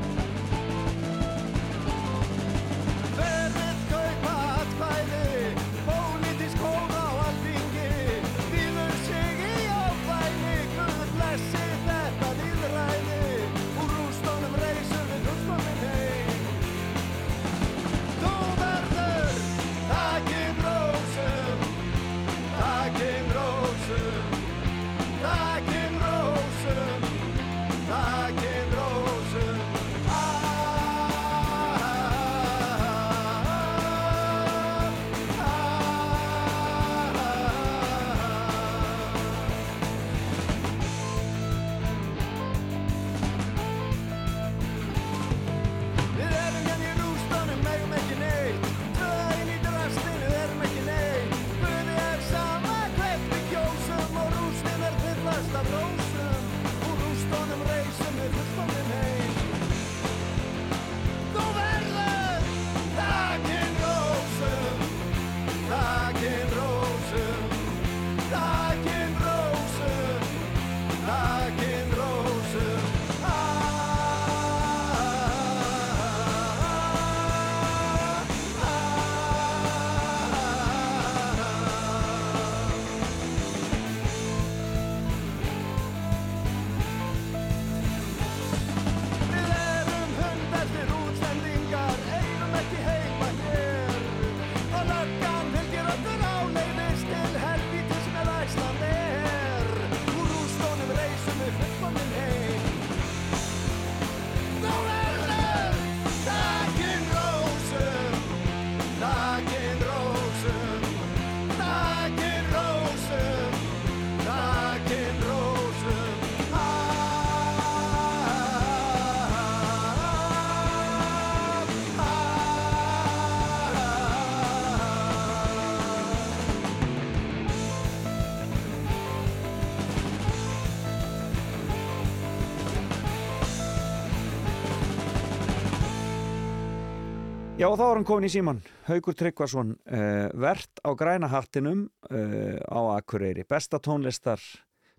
[137.61, 142.57] Já, þá er hann komin í síman, Haugur Tryggvason, uh, vert á græna hattinum uh,
[142.57, 144.41] á Akureyri, besta tónlistar,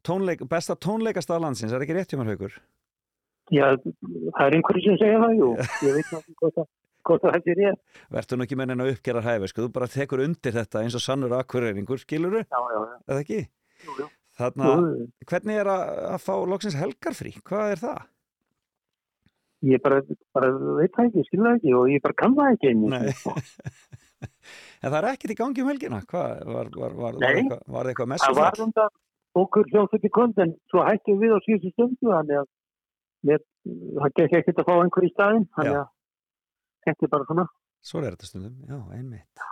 [0.06, 2.55] tónleik, besta tónleikastað landsins, er ekki rétt hjá mér Haugur?
[3.51, 5.48] Já, það er einhverju sem segja það, jú.
[5.59, 6.68] Ég veit ekki hvort það,
[7.10, 7.82] hvort það hættir ég.
[8.14, 11.02] Vertu nú ekki mennin að uppgera hæfi, sko, þú bara tekur undir þetta eins og
[11.02, 12.97] sannur Akureyringur, skiluru, Já, já, já.
[13.10, 13.40] eða ekki?
[13.89, 14.10] Jú, jú.
[14.39, 17.34] Þarna, Jú, hvernig er að, að fá loksins helgarfrí?
[17.43, 18.06] Hvað er það?
[19.62, 20.01] Ég bara,
[20.34, 20.48] bara
[20.80, 23.02] veit það ekki, skilur það ekki og ég bara kann það ekki einu.
[23.20, 23.34] Sko.
[24.82, 27.44] En það er ekkert í gangi um helgina, hvað, var, var, var, var, Nei.
[27.47, 28.39] var það eitthvað Það messufall?
[28.43, 28.89] var um það
[29.43, 32.48] okkur hljóðsett í kvöld en svo hættum við á síðustu stundu þannig að
[34.02, 35.86] það gekk ekkert að fá einhver í staðinn þannig að
[36.89, 37.47] þetta er bara svona.
[37.86, 39.47] Svo er þetta stundum, já, einmitt.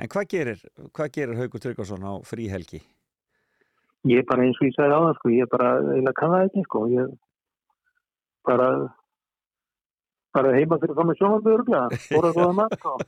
[0.00, 0.64] En hvað gerir,
[0.96, 2.80] hvað gerir Haugur Tryggvason á fríhelgi?
[4.08, 6.48] Ég er bara eins og ég sagði á það sko, ég bara eiginlega kann það
[6.48, 7.12] ekki sko, ég
[8.48, 10.21] bara bara heima fyrir fram með sjónvarpið örglega, voru
[12.28, 13.02] að góða mat og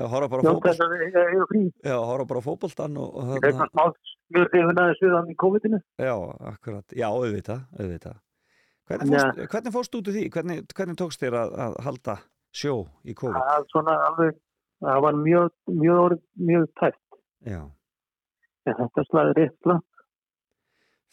[0.00, 1.60] Já, horfa bara á njóta fótbolt, þess að eiga eiga frí.
[1.84, 3.84] já, horfa bara á fótboltan og, og Ég er þarna, svona smá
[4.30, 5.80] slurðið að þessu þannig í COVID-inu.
[6.06, 6.14] já,
[6.50, 8.18] akkurat, já, auðvitað, auðvitað.
[8.90, 10.24] Hvernig fórst, hvernig fórst út úr því?
[10.34, 12.14] Hvernig, hvernig tókst þér að, að halda
[12.62, 12.74] sjó
[13.06, 13.38] í COVID?
[13.38, 14.40] Það er svona alveg,
[14.86, 15.52] það var mjög,
[15.82, 17.00] mjög, orð- mjög tætt.
[17.46, 17.60] Já,
[18.68, 19.76] En þetta slaði rétt slá.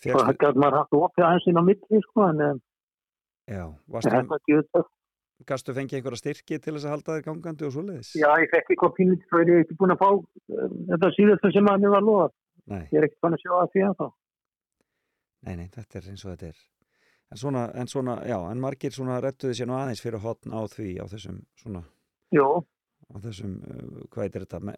[0.08, 2.42] Og það gæti maður haft opið aðeins inn á milli, sko, en
[3.48, 3.64] já,
[4.52, 4.90] gjör það.
[5.46, 8.14] Gastu fengið einhverja styrki til þess að halda þér gangandi og svoleiðis?
[8.18, 11.52] Já, ég fekk eitthvað pínlít, svo er ég ekki búin að fá uh, þetta síðasta
[11.54, 12.34] sem að mér var loðað.
[12.68, 14.08] Nei, Ég er ekki fann að sjá að því að þá.
[15.48, 16.64] nei, nei, þetta er eins og þetta er.
[17.32, 20.62] En svona, en svona, já, en margir svona rettuði sér nú aðeins fyrir hotn á
[20.72, 21.84] því, á þessum, svona,
[22.36, 22.48] Jó,
[23.12, 24.76] á þessum, uh, hvað heitir þetta, me,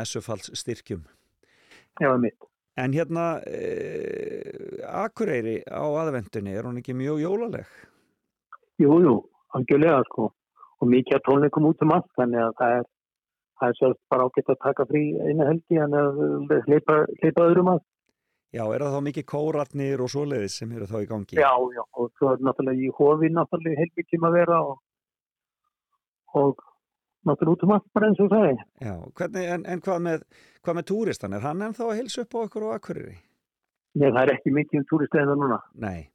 [0.00, 1.04] messufallsstyrkjum.
[2.00, 2.50] já, mitt.
[2.76, 7.68] En hérna, e, Akureyri á aðvendunni, er hún ekki mjög jólaleg?
[8.82, 9.12] Jú, jú,
[9.58, 10.28] algjörlega, sko.
[10.82, 12.86] Og mikið að tónleikum út um allt, þannig að það er,
[13.60, 16.22] það er sjálf bara ágætt að taka frí eina helgi en að
[16.68, 17.82] hleypa, hleypa öðrum að.
[18.54, 21.38] Já, er það þá mikið kóratnir og svoleiðis sem eru þá í gangi?
[21.40, 24.76] Já, já, og svo er náttúrulega í hofi náttúrulega helmikið að vera og,
[26.38, 26.62] og
[27.26, 28.60] náttúrulega út um allt bara eins og það er.
[28.86, 30.26] Já, hvernig, en, en hvað með,
[30.62, 31.34] hvað með túristan?
[31.34, 33.16] Er hann ennþá að hilsa upp á okkur á Akureyri?
[33.94, 35.58] Nei, það er ekki mikið um túristeina núna.
[35.82, 36.06] Nei,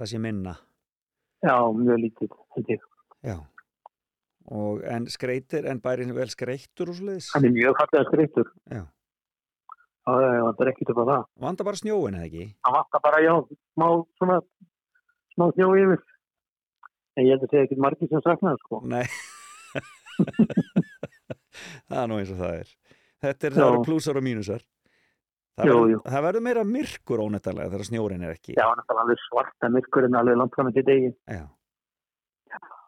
[0.00, 0.56] það sé minna.
[1.44, 2.84] Já, mjög lítið, held ég.
[3.24, 3.36] Já.
[4.54, 7.30] Og, en skreitir, en bærin vel skreittur og svoleiðis?
[7.34, 8.50] Hann er mjög fallega skreittur.
[8.72, 8.82] Já.
[10.04, 11.22] Það er ekkert upp á það.
[11.46, 12.46] Vanda bara snjóin, eða ekki?
[12.66, 13.34] Það vantar bara, já,
[13.72, 13.86] smá,
[14.20, 14.36] svona,
[15.36, 16.02] smá snjó yfir.
[17.14, 18.82] En ég held að segja ekkert margir sem saknaði, sko.
[18.90, 19.04] Nei.
[21.88, 22.74] það er nú eins og það er.
[23.24, 23.70] Þetta er, það Já.
[23.70, 24.66] eru plúsar og mínusar.
[25.54, 25.98] Það, Jú, verður- jú.
[26.10, 28.54] það verður meira myrkur ónættalega þegar snjórin er ekki.
[28.58, 31.12] Já, hann er alveg svarta myrkur en alveg langt fram til degi.
[31.30, 31.44] Já.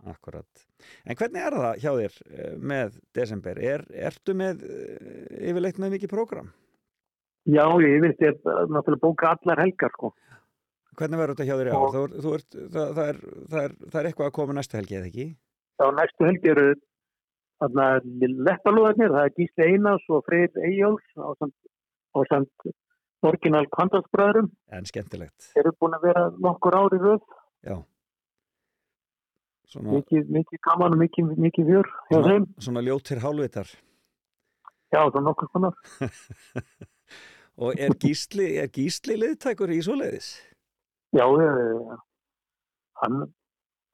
[0.07, 0.67] Akkurat.
[1.07, 3.59] En hvernig er það hjá þér eh, með desember?
[3.59, 6.51] Er, ertu með eh, yfirleitt með mikið prógram?
[7.47, 8.37] Já, ég ég er
[8.71, 10.13] náttúrulega bóka allar helgar, sko.
[10.99, 11.75] Hvernig verður þetta hjá þér í?
[11.79, 13.19] Og- Þú, þú ert, það, það, er,
[13.51, 15.27] það, er, það er eitthvað að koma næstu helgi eða ekki?
[15.81, 16.69] Já, næstu helgi eru
[18.47, 21.55] leppalúðarnir, það er Gísli Einars og Freyr Eyjóls og samt,
[22.17, 22.71] og samt
[23.27, 24.49] orginal kvandarsbræðurum.
[24.77, 25.51] En skemmtilegt.
[25.53, 27.23] Þeir eru búin að vera nokkur ári röð,
[27.67, 27.81] Já.
[29.67, 33.73] Svona, mikið, mikið gaman og mikið, mikið fjör hjá svona, svona ljótir hálfvitar.
[34.95, 35.81] Já, það er nokkur konar.
[37.67, 40.29] Og er gísli, er gísli liðtækur í svoleiðis?
[41.17, 41.95] Já, eh,
[43.01, 43.23] hann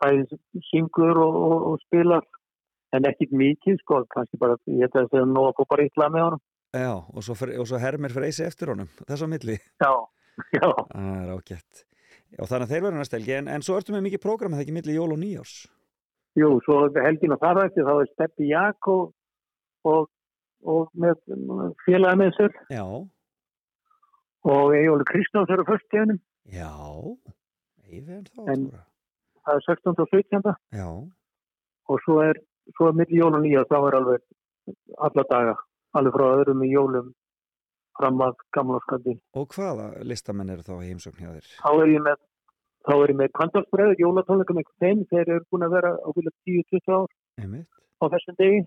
[0.03, 2.27] bæði syngur og, og, og spilar
[2.93, 6.09] en ekkit mikið, sko, kannski bara, ég að það er nú að fá bara illa
[6.13, 6.43] með honum.
[6.73, 9.59] Já, og svo, og svo hermir freysi eftir honum, þess á milli.
[9.83, 9.93] Já,
[10.57, 11.83] já, Það er ágætt.
[12.33, 14.63] Já, þannig að þeir verður næstu helgi, en, en svo ertu með mikið prógram það
[14.65, 15.57] ekki milli jól og nýjárs.
[16.41, 18.95] jú, svo helgin og þar eftir þá er Steppi Jakko
[19.85, 20.07] og,
[20.65, 21.19] og með
[21.85, 22.87] félagi með sér Já,
[24.49, 26.71] og Egjóli Kristjáns eru fyrst í hennum, já,
[27.93, 28.41] en þá.
[28.55, 28.81] En- Tóra.
[29.45, 30.01] það er 16.
[30.07, 30.57] og 17.
[30.81, 30.89] Já,
[31.93, 32.41] og svo er,
[32.79, 34.25] svo er milli jól og nýja þá er alveg
[35.03, 35.55] alla daga,
[35.99, 37.13] alveg frá öðrum í jólum
[37.99, 39.17] fram að gamla skandi.
[39.37, 41.49] og hvaða listamenn eru þá heimsókn hjá þér?
[41.63, 42.21] Þá er ég með
[42.83, 46.33] þá er ég með kvandarsbreið, jólatónleikum með þeim, þeir eru búin að vera á fyrir
[46.49, 47.69] 10-20 ár Einmitt.
[48.03, 48.63] á þessum degi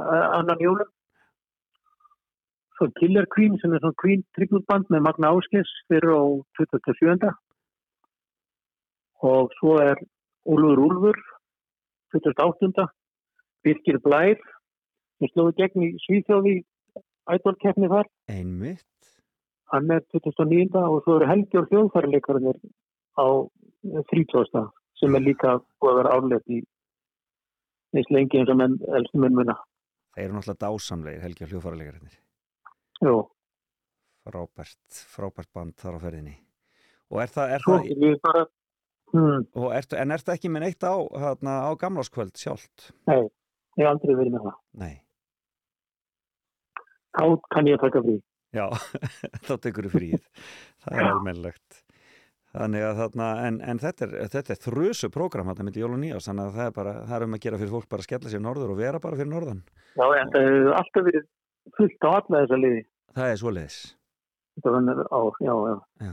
[0.00, 0.90] annan jólum
[2.76, 6.22] svo Killer Queen sem er svona Queen tributband með Magna Áskis fyrir á
[6.58, 7.32] 27.
[9.30, 10.00] og svo er
[10.48, 11.18] Úlfur Úlfur
[12.16, 12.86] 28.
[13.62, 14.40] Birgir Blær
[15.20, 16.54] sem slóði gegn í Svíþjóði
[17.30, 18.86] ædolkeppni þar Einmitt.
[19.72, 20.74] hann er 29.
[20.80, 22.58] og svo eru Helgi og hljóðfærileikarnir
[23.20, 23.26] á
[24.10, 24.64] 30.
[25.00, 26.60] sem er líka búið að vera árlegt í
[27.96, 29.56] eins lengi eins og menn, elstu menn muna.
[30.14, 32.16] Þeir eru náttúrulega dásamlegir helgi og hljófaralegarnir.
[33.06, 33.14] Jú,
[34.26, 36.34] Frábært, frábært band þar á ferðinni.
[37.10, 38.42] Og er það, er svo það, ég bara,
[39.14, 40.94] hmm, og ertu, en er það ekki með neitt á,
[41.24, 42.90] hérna, á gamláskvöld sjálft?
[43.10, 43.24] nei,
[43.80, 44.58] ég aldrei verið með það.
[44.84, 44.92] Nei.
[47.16, 47.24] Þá
[47.54, 48.16] kann ég taka frí.
[48.54, 48.66] Já,
[49.46, 50.26] þá tekur þú fríð.
[50.84, 51.80] Það er almennlegt.
[52.50, 56.00] Þannig að þarna, en, en þetta er, þetta er þrjusu prógram þetta myndi jól og
[56.02, 58.08] nýjás, þannig að það er bara, það er um að gera fyrir fólk bara að
[58.08, 59.60] skella sér norður og vera bara fyrir norðan.
[59.94, 61.28] Já, en það hefur alltaf verið
[61.78, 62.82] fullt á alla þessa liði.
[63.14, 63.30] Það
[64.72, 65.76] er hennar ár, já, já.
[66.08, 66.12] Já.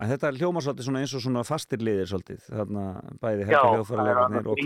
[0.00, 2.84] En þetta hljómar svolítið svona eins og svona fastir liðir svolítið, þarna
[3.24, 4.62] bæði hljóðfæralegarnir annað og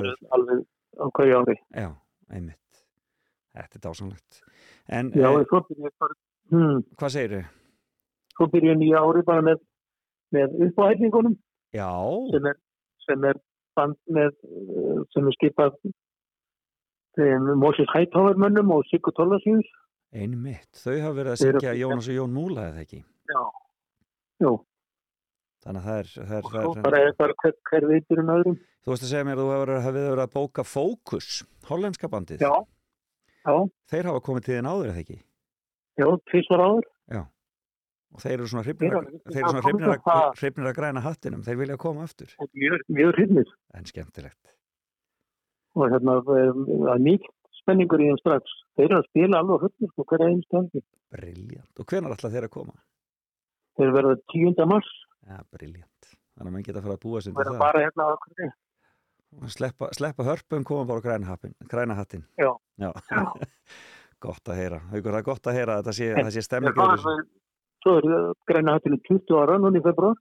[0.00, 0.64] er Alveg
[1.00, 1.56] á hverju ári.
[1.76, 1.88] Já,
[2.32, 2.82] einmitt.
[3.54, 4.40] Þetta er dásamlegt.
[4.88, 6.14] En Já, eh, en svo byrja ég bara,
[6.52, 7.44] hmm, hvað segir þau?
[8.36, 9.62] svo byrja ég nýja ári bara með,
[10.34, 11.36] með uppáhætningunum
[11.74, 11.90] Já,
[12.32, 12.58] sem er,
[13.06, 13.40] sem er
[13.74, 15.78] band með, eh, sem er skipað
[17.56, 19.66] Moses Hightower mönnum og Sigurd Tólasjús.
[20.14, 20.70] einmitt.
[20.74, 23.04] Þau hafa verið að syngja Jónas og Jón Múla eða ekki.
[23.30, 23.42] Já,
[24.42, 24.58] jú,
[25.64, 28.32] Þannig að það er, það er, og er, bara er bara hver, hver veitur en
[28.34, 28.56] öðrum.
[28.84, 31.28] Þú veist að segja mér að þú hefur verið að bóka Fókus,
[31.70, 32.44] hollenska bandið.
[32.44, 32.52] Já,
[33.44, 33.54] já,
[33.92, 35.18] Þeir hafa komið til þín áður eða ekki.
[36.00, 36.90] já, tvisvar áður.
[38.14, 40.28] Og þeir eru svona hrifnir að, hrifnir það.
[40.38, 41.40] hrifnir græna hattinum.
[41.42, 42.30] Þeir vilja koma aftur.
[42.54, 43.48] Mjög, mjög hryfnir.
[43.74, 44.52] En skemmtilegt.
[45.74, 48.54] Og hérna, eh, það er mikið spenningur í þeim strax.
[48.78, 50.82] Þeir eru að spila alveg á hryfnir, sko, hverja einn stöndi.
[51.10, 51.72] Briljant.
[51.82, 52.76] Og hvenar ætla þeir að koma?
[53.80, 54.66] Þeir verða 10.
[54.70, 54.92] mars,
[55.26, 56.02] Ja, briljant.
[56.38, 57.58] Þannig að mann geta að fara að búa til verða það.
[57.66, 58.50] bara hérna á hverju.
[59.50, 62.24] Sleppa, sleppa hörpum, koma bara á græna, happin, græna hattin.
[62.38, 62.50] Já.
[62.80, 62.90] Já.
[63.10, 63.22] Já.
[64.24, 64.78] gott að heyra.
[64.92, 66.74] Haukur, það er gott að heyra að það sé, sé En stemming.
[66.74, 67.08] það yfir þessu.
[67.10, 67.30] með-
[67.84, 68.04] Svo er
[68.48, 70.16] græna hættinu 20 ára núna í februar.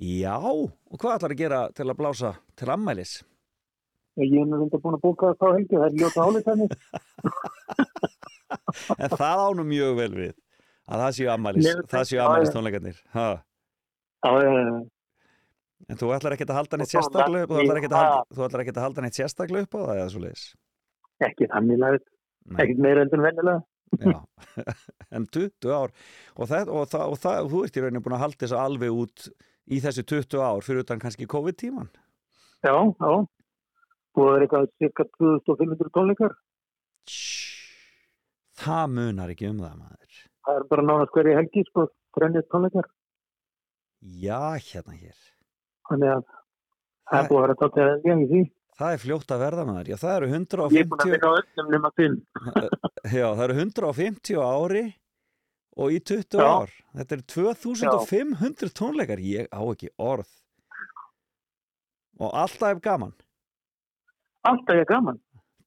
[0.00, 3.14] Já, og hvað ætlar að gera til að blása til ammælis?
[4.20, 6.44] Ég nú reynda búin að bóka það þá helgi, það er ljóta álið
[9.00, 10.32] En það ánum mjög vel við
[10.90, 12.54] að það séu ammælis, það séu já, ammælis já.
[12.56, 12.96] tónleikarnir.
[13.14, 13.26] Ha.
[14.26, 14.50] Já, já,
[15.88, 18.36] En þú ætlar ekki að halda neitt Og sérstaklega upp, ekki að halda, það.
[18.36, 20.44] þú ætlar ekki að halda neitt sérstaklega upp á það eða svo leiðis.
[21.20, 22.04] ekki þannig lagið,
[22.60, 23.62] ekkert meira enn vennilega.
[24.00, 24.18] Já,
[25.18, 28.22] en 20 ár og, það, og, það, og það, þú ert í rauninu búin að
[28.22, 29.24] halda þessu alveg út
[29.66, 31.88] í þessu 20 ár fyrir utan kannski COVID-tíman.
[32.62, 33.10] Já, já.
[34.14, 36.36] Búið er eitthvað cirka 2500 tónleikar.
[38.60, 40.16] Það munar ekki um það maður.
[40.46, 41.86] Það er bara nánast hverju helgi, sko,
[42.16, 42.88] trennið tónleikar.
[44.00, 44.40] Já,
[44.70, 45.18] hérna hér.
[45.90, 46.24] Þannig að
[47.10, 47.92] það er búið að vera tótt ég
[48.24, 48.42] í því.
[48.80, 49.88] Það er fljótt að verða maður.
[49.90, 50.28] Já, það eru
[50.72, 52.14] Ég er búin að 150, á öllum nema þinn.
[53.18, 54.84] já, það eru 150 ári
[55.76, 56.46] og í 20 Já.
[56.48, 56.72] ár.
[56.96, 59.20] Þetta eru 2500 tónleikar.
[59.20, 60.30] Ég á ekki orð.
[62.20, 63.12] Og alltaf er gaman.
[64.48, 65.20] Alltaf ég gaman.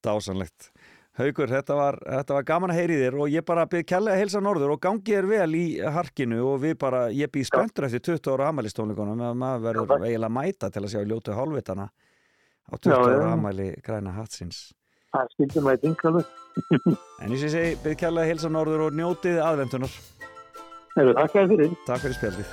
[0.03, 0.72] Dásanlegt.
[1.13, 4.21] Haukur, þetta var, þetta var gaman að heyri þér og ég bara byrð kærlega að
[4.23, 8.01] heilsa norður og gangi þér vel í harkinu og við bara, ég býð spenntur eftir
[8.17, 11.85] 20 ára amælistónleikunum að maður verður eiginlega að mæta til að sjá ljótu hálfvitana
[12.65, 13.05] á 20 Já, já.
[13.13, 14.63] ára amæli græna hatsins.
[15.13, 16.25] Það skildi maður þingalur.
[17.21, 20.01] En ég segi, byrð kærlega að heilsa norður og njótið aðventunar.
[20.97, 21.77] Hefur takk fyrir.
[21.85, 22.47] Takk fyrir spjaldið.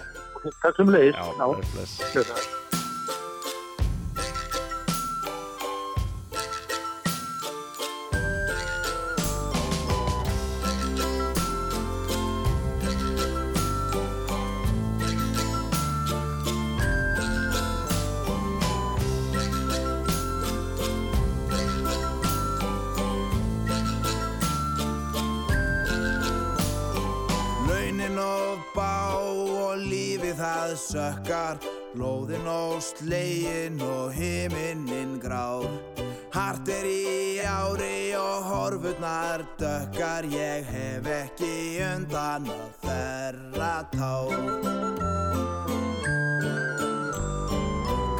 [0.60, 2.59] Takk sem leiðis.
[31.30, 31.58] Sökkar
[31.94, 35.66] Lóðin og slegin og himinin grár
[36.34, 40.26] Hart er í ári og horfurnar dökkar.
[40.26, 44.34] Ég hef ekki undan að þerra tár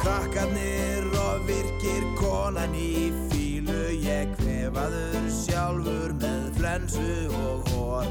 [0.01, 7.11] Krakkarnir og virkir konan í fílu Ég kvefaður sjálfur með flensu
[7.41, 8.07] og hór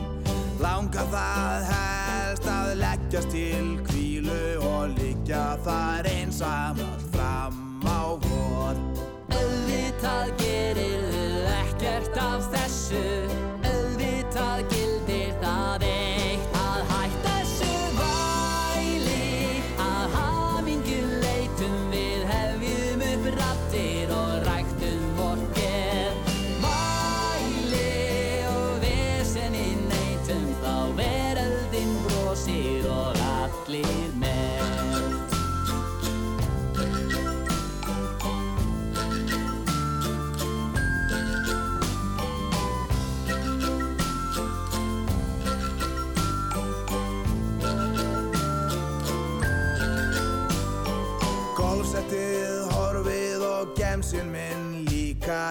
[0.60, 3.89] Langar það helst að leggjast til
[5.30, 8.74] liggja þar einsamall fram á vor.
[9.30, 13.39] Auðvitað gerir ekkert af þessu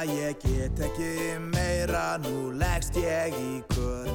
[0.08, 4.08] Ég get ekki meira, nú leggst ég í kör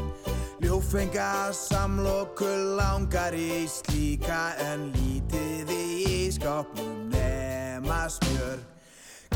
[0.64, 2.48] Ljúfenga samloku
[2.78, 8.62] langar í slíka En lítið í skápnum nema smjör.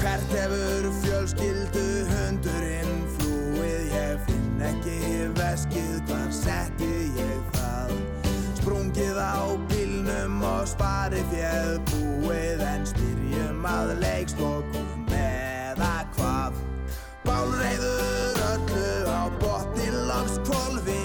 [0.00, 1.84] Hvert hefur fjölskyldu
[2.14, 3.92] hundurinn flúið?
[3.92, 7.94] Ég finn ekki veskið, hvar setti ég það?
[8.62, 14.77] Sprungið á bílnum og sparið fjöð búið En spyrjum að hvað
[17.28, 21.02] Bálreiður öllu á botni langs kvolfi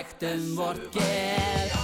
[0.00, 1.79] ræktum vort ger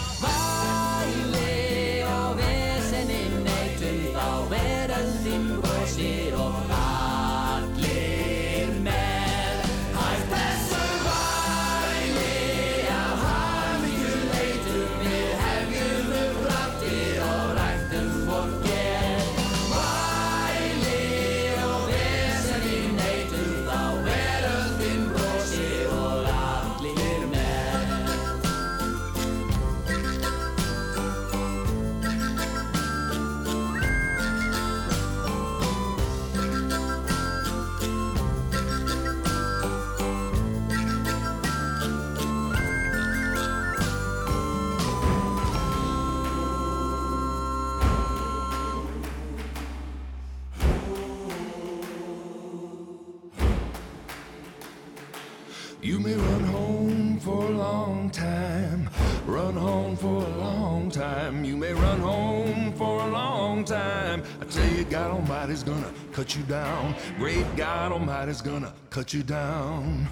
[65.29, 66.95] Almighty's gonna cut you down.
[67.19, 70.07] Great God Almighty's gonna cut you down.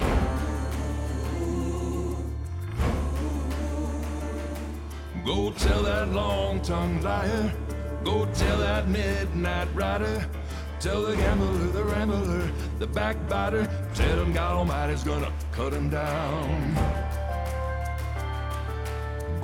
[5.25, 7.53] Go tell that long-tongued liar.
[8.03, 10.29] Go tell that midnight rider.
[10.81, 12.51] Tell the gambler, the rambler,
[12.81, 13.69] the backbiter.
[13.95, 17.14] Tell him God Almighty's gonna cut him down.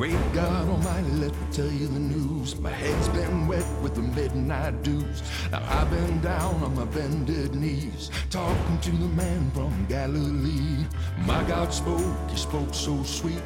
[0.00, 2.58] Great God Almighty, let me tell you the news.
[2.58, 5.22] My head's been wet with the midnight dews.
[5.52, 10.86] Now I've been down on my bended knees, talking to the man from Galilee.
[11.26, 13.42] My God spoke, he spoke so sweet.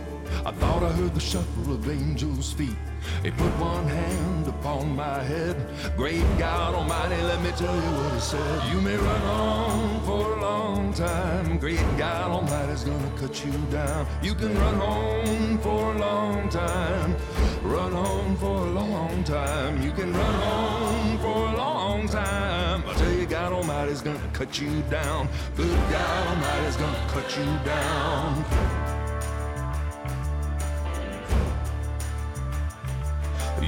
[0.47, 2.77] I thought I heard the shuffle of angels' feet.
[3.23, 5.57] He put one hand upon my head.
[5.97, 8.73] Great God Almighty, let me tell you what he said.
[8.73, 11.59] You may run on for a long time.
[11.59, 14.07] Great God Almighty's gonna cut you down.
[14.23, 17.17] You can run on for a long time.
[17.63, 19.83] Run on for a long time.
[19.83, 22.85] You can run on for a long time.
[22.87, 25.29] I tell you, God Almighty's gonna cut you down.
[25.57, 28.84] Good God Almighty's gonna cut you down.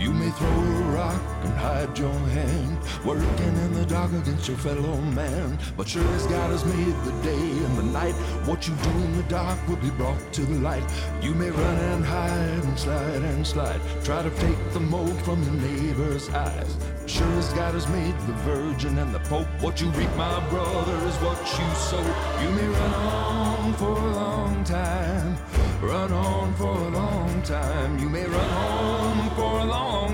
[0.00, 4.56] You may throw a rock and hide your hand, working in the dark against your
[4.58, 5.58] fellow man.
[5.76, 8.14] But sure as God has made the day and the night,
[8.46, 10.84] what you do in the dark will be brought to the light.
[11.22, 15.42] You may run and hide and slide and slide, try to take the mold from
[15.42, 16.76] your neighbor's eyes.
[17.06, 20.96] Sure as God has made the virgin and the pope, what you reap, my brother,
[21.06, 22.02] is what you sow.
[22.42, 25.36] You may run on for a long time,
[25.80, 27.98] run on for a long time.
[27.98, 28.95] You may run on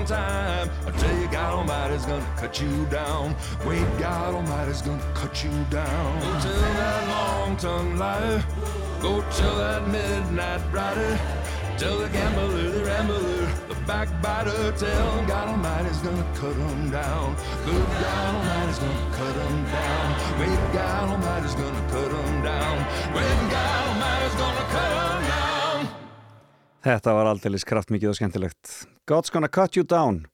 [0.03, 0.69] long time.
[0.85, 3.35] I tell you, God Almighty's gonna cut you down.
[3.59, 6.19] Great God Almighty's gonna cut you down.
[6.19, 8.43] Go tell that long-tongued liar.
[9.01, 11.19] Go tell that midnight rider.
[11.77, 14.71] Tell the gambler, the rambler, the backbiter.
[14.77, 17.35] Tell God Almighty's gonna cut him down.
[17.65, 20.07] Good God Almighty's gonna cut him down.
[20.37, 22.75] Great God Almighty's gonna cut him down.
[23.13, 25.02] Great God Almighty's gonna cut him down.
[26.83, 28.71] Þetta var aldeilis kraftmikið og skemmtilegt.
[29.07, 30.25] God's gonna cut you down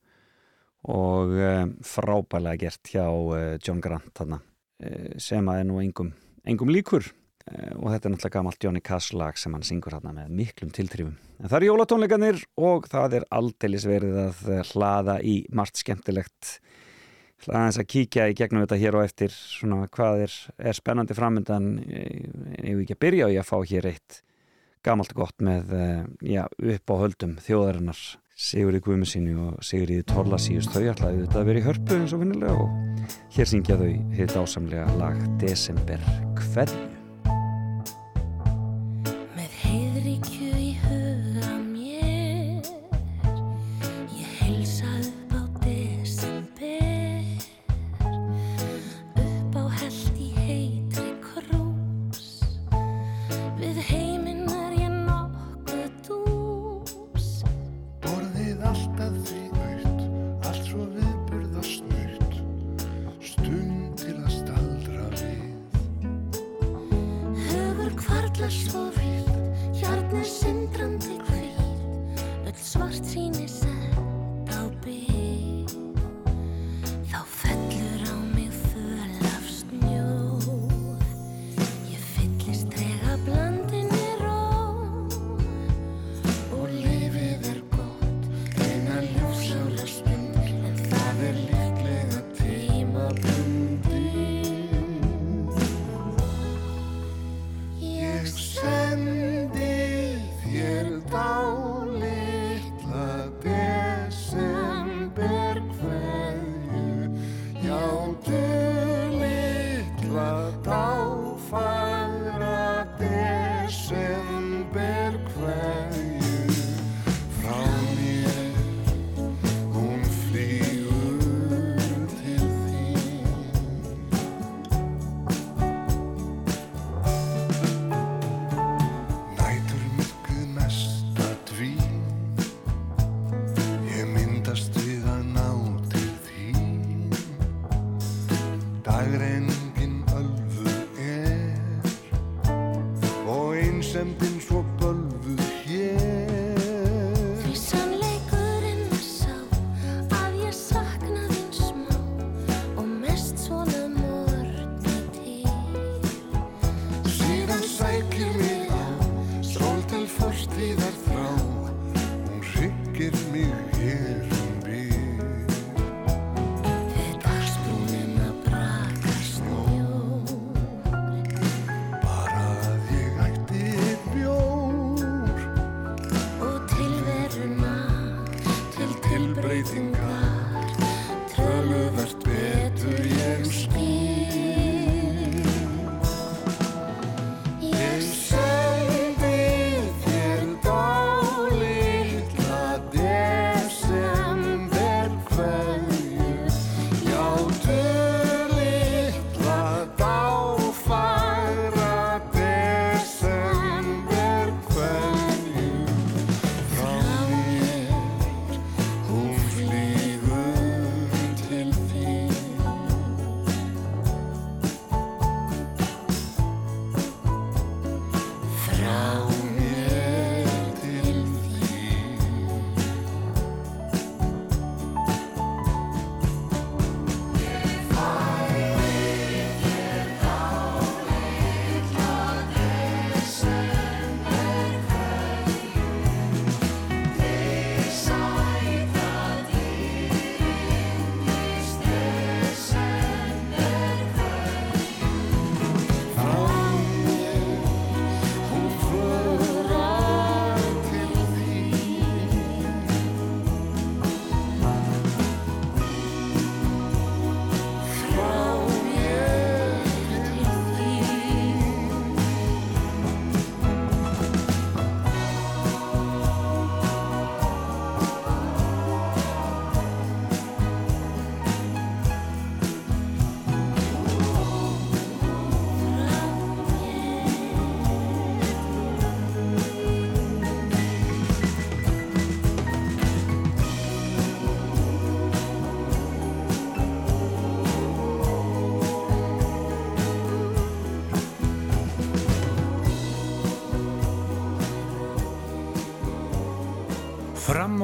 [0.90, 6.10] og um, frábælega gert hjá uh, John Grant þarna uh, sem að er nú engum,
[6.48, 10.14] engum líkur eh, og þetta er náttúrulega gamalt Johnny Cass lag sem hann syngur hérna
[10.16, 11.18] með miklum tiltrifum.
[11.38, 16.56] En það er jólatónleikanir og það er aldeilis verið að eh, hlaða í margt skemmtilegt
[17.46, 20.40] aðeins að kíkja í gegnum þetta hér og eftir svona hvað er,
[20.72, 24.20] er spennandi framöndan ef við ekki að byrja á ég að fá hér eitt
[24.86, 26.04] gamalt gott með eh,
[26.36, 28.00] já, upp á höldum þjóðarinnar
[28.40, 32.56] Sigurði Guðmusinni og Sigurði Torlasíus þau ætlaði þetta að vera í hörpu eins og vinnilega
[32.64, 32.70] og
[33.36, 36.00] hér syngja þau hitt ásamlega lag Desember
[36.40, 36.86] hverju
[39.36, 40.39] Með heiðríkju í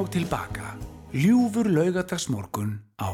[0.05, 0.75] og tilbaka.
[1.15, 3.09] Ljúfur laugadagsmorgun á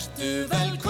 [0.00, 0.89] Vertu velkominn.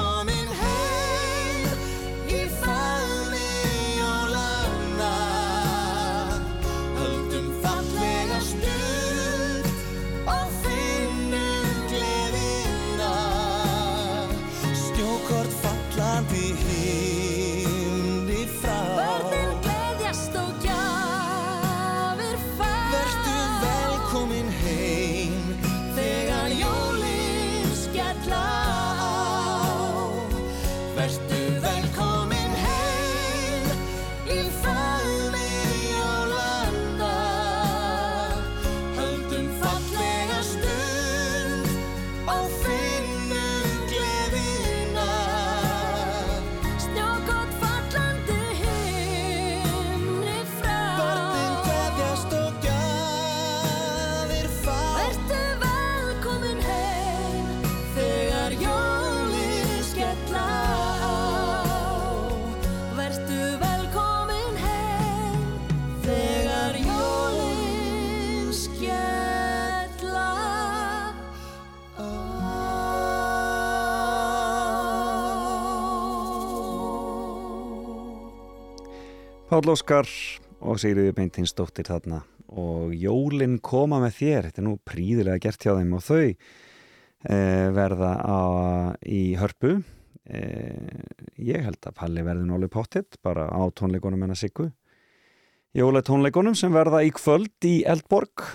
[79.60, 80.08] Páll Óskar
[80.64, 82.22] og Sigriði Beintinsdóttir þarna.
[82.56, 86.38] Og Jólinn koma með þér, þetta er nú príðilega gert hjá þeim og þau e,
[87.76, 88.40] verða á,
[89.04, 89.74] í hörpu.
[90.24, 90.40] E,
[91.44, 94.70] ég held að Palli verði nólu pottitt bara á tónleikonum en að siggu.
[95.76, 98.46] Jólatónleikonum sem verða í kvöld í Eldborg.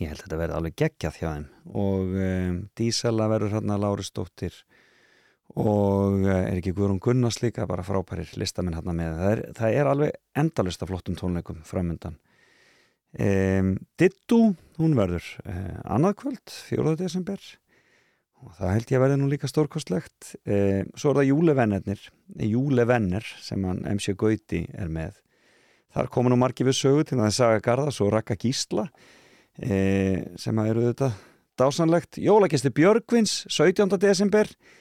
[0.00, 1.46] Ég held að þetta verði alveg geggjað hjá þeim.
[1.78, 4.64] Og eh, e, Dísala verður hérna Lárisdóttir
[5.60, 9.16] og eh, er ekki Guðrún Gunnars líka bara frábærir listamenn hérna með.
[9.18, 12.16] Það er, það er alveg endalust af flottum tónleikum framöndan
[13.20, 16.94] ehm, Dittu, hún verður ehm, annaðkvöld, 4.
[17.00, 17.42] desember.
[18.42, 20.32] Og það held ég að verði nú líka stórkostlegt.
[20.48, 22.06] Ehm, svo er það Júlevennir
[22.48, 25.18] Júlevenner sem hann MC Gauti er með.
[25.92, 28.86] Þar koma nú margi við sögu til það Saga Garðas og Raka Gísla
[29.60, 31.10] eh, sem að eru þetta
[31.60, 34.00] dásanlegt Jólagisti Björgvins, 17.
[34.00, 34.48] desember.
[34.48, 34.80] og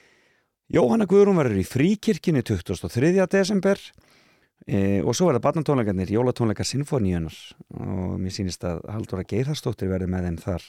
[0.71, 3.09] Jóhanna Guðrún verður í fríkirkinu 23.
[3.27, 3.79] desember
[4.63, 7.35] e, og svo verða barnatónleikarnir Jólatónleikar Sinfoníunar
[7.75, 10.67] og mér sýnist að Halldóra Geirharsdóttir verður með þeim þar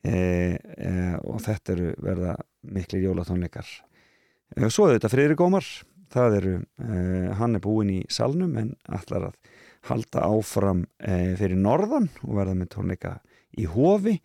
[0.00, 2.38] e, e, og þetta eru verða
[2.72, 5.68] miklir jólatónleikar e, svo er þetta Friðrik Ómar
[6.14, 7.04] það eru, e,
[7.36, 9.56] hann er búinn í salnum en allar að
[9.90, 13.18] halda áfram e, fyrir norðan og verða með tónleika
[13.60, 14.22] í hofi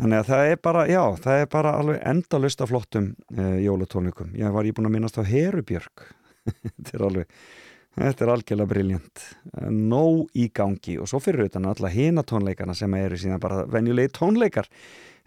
[0.00, 4.34] þannig að það er bara, já, það er bara alveg endalust af flottum e, jólatónleikum.
[4.38, 6.04] Ég var ég búin að minnast á Herubjörg
[6.74, 7.38] þetta er alveg
[7.94, 9.24] þetta er algjörlega briljant
[9.70, 10.96] nóg í gangi.
[10.98, 14.70] Og svo fyrir utan alla hina tónleikana sem eru síðan bara venjulegi tónleikar.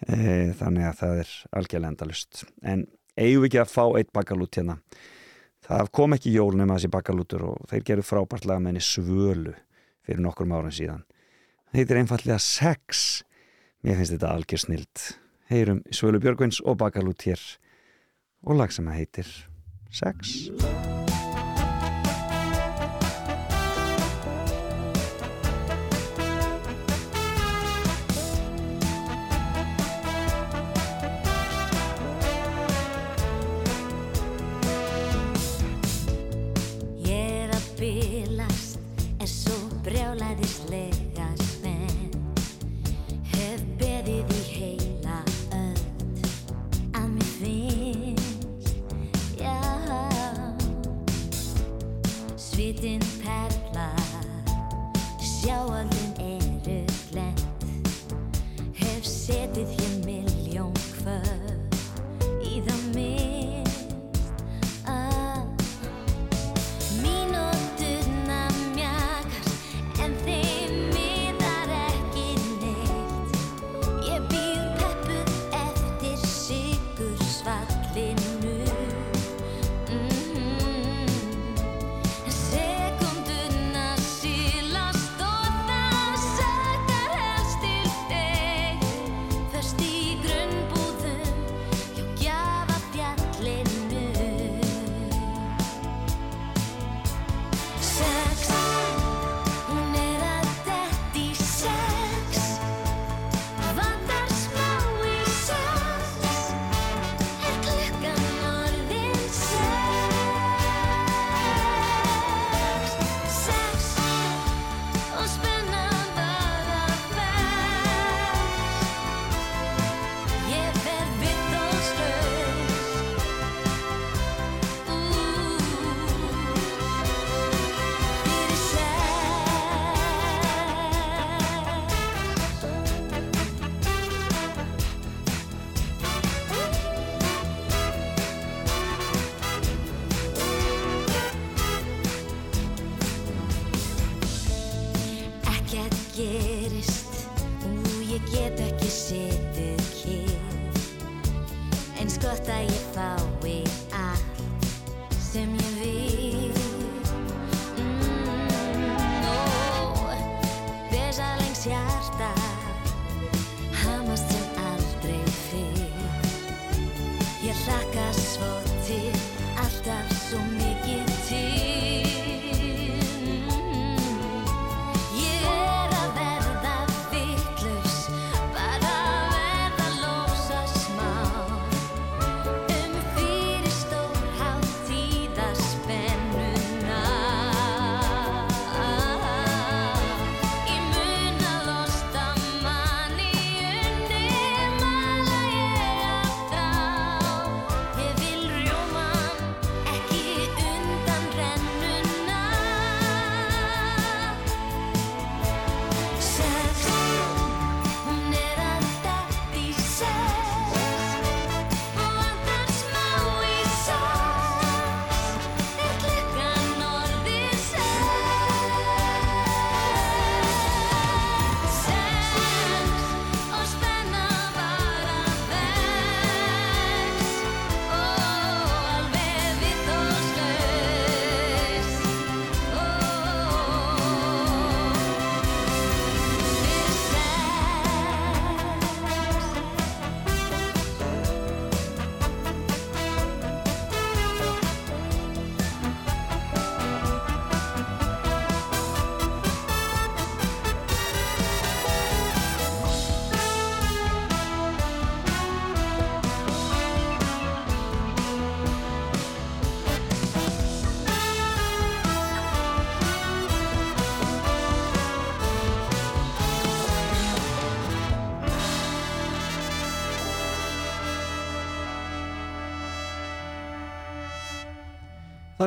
[0.04, 2.84] E, þannig að það er algjörlega endalust en
[3.18, 4.78] eigum við ekki að fá eitt bakalút hérna?
[5.68, 9.56] Það kom ekki jól nema þessi bakalútur og þeir gerðu frábært lag með henni Svölu
[10.06, 11.02] fyrir nokkrum árum síðan.
[11.72, 13.02] Það heitir einfallega Sex
[13.86, 15.08] mér finnst þetta algjör snild.
[15.48, 17.42] Heyrum Svölu Björgvins og bakalút hér
[18.44, 19.34] og lag sem að heitir
[19.92, 20.97] Sex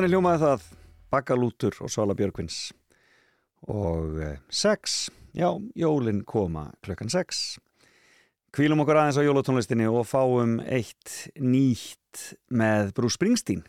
[0.01, 0.63] Þannig hljómaði það
[1.13, 2.55] Bakalútur og Svala Björgvins
[3.69, 5.45] og eh, sex, já,
[5.77, 7.59] jólin koma klukkan sex.
[8.49, 13.61] Kvílum okkur aðeins á jólatónlistinni og fáum eitt nýtt með Bruce Springsteen.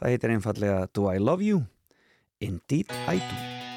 [0.00, 1.66] Það heitir einfallega Do I Love You?
[2.40, 3.75] Indeed I Do.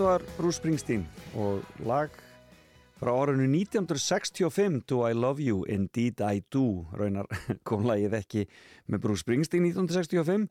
[0.00, 1.02] Þetta var Bruce Springsteen
[1.36, 2.14] og lag
[2.96, 6.86] frá árinu 1965 Do I Love You, Indeed I Do.
[6.96, 7.28] Raunar
[7.68, 8.46] kom lagið ekki
[8.88, 10.46] með Bruce Springsteen 1965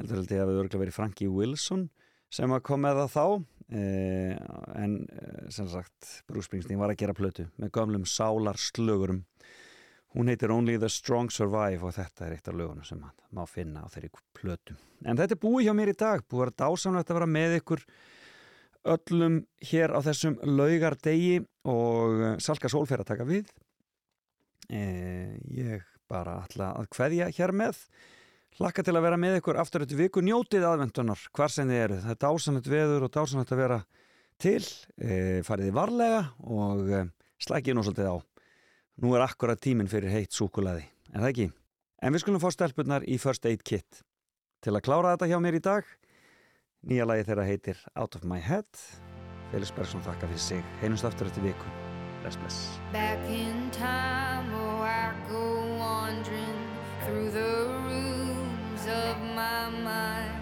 [0.00, 1.86] heldur held ég að það örgulega verið Frankie Wilson
[2.26, 3.46] sem kom með það þá.
[3.68, 4.34] Eh,
[4.82, 9.22] en eh, sem sagt Bruce Springsteen var að gera plötu með gömlum sálar slögurum
[10.18, 13.86] hún heitir Only the Strong Survive og þetta er eitt af lögunum sem maður finna
[13.86, 14.74] á þeirri plötu.
[15.06, 17.60] En þetta er búið hjá mér í dag búið að vera dásamlegt að vera með
[17.62, 17.90] ykkur
[18.94, 19.40] öllum
[19.70, 21.38] hér á þessum laugardegi
[21.68, 23.50] og eh, Salka Sól fer að taka við.
[24.68, 27.80] Eh, ég bara ætla að kveðja hér með.
[28.58, 30.24] Hlakka til að vera með ykkur aftur þetta viku.
[30.24, 33.78] Njótið aðvendunar hvar sem þið eru, það er dásanlegt veður og dásanlegt að vera
[34.40, 34.64] til.
[34.98, 37.08] Eh, fariði varlega og eh,
[37.44, 38.16] slækið nú svolítið á.
[38.98, 41.46] Nú er akkurat tíminn fyrir heitt súkulaði en það ekki,
[42.02, 44.02] en við skulum fá stelpunnar í First Aid Kit
[44.64, 45.92] til að klára þetta hjá mér í dag
[46.88, 48.64] Nýja lagi þeirra heitir Out of My Head.
[49.52, 50.60] Felix Bergson þakka fyrir sig.
[50.80, 51.68] Heinumst aftur eftir viku.
[52.22, 52.56] Bless, bless.
[52.94, 56.56] Back in time, oh, I go wandering
[57.04, 60.32] through the rooms of my mind.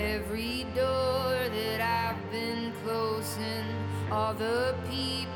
[0.00, 3.68] Every door that I've been closing,
[4.10, 5.35] all the people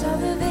[0.00, 0.41] of the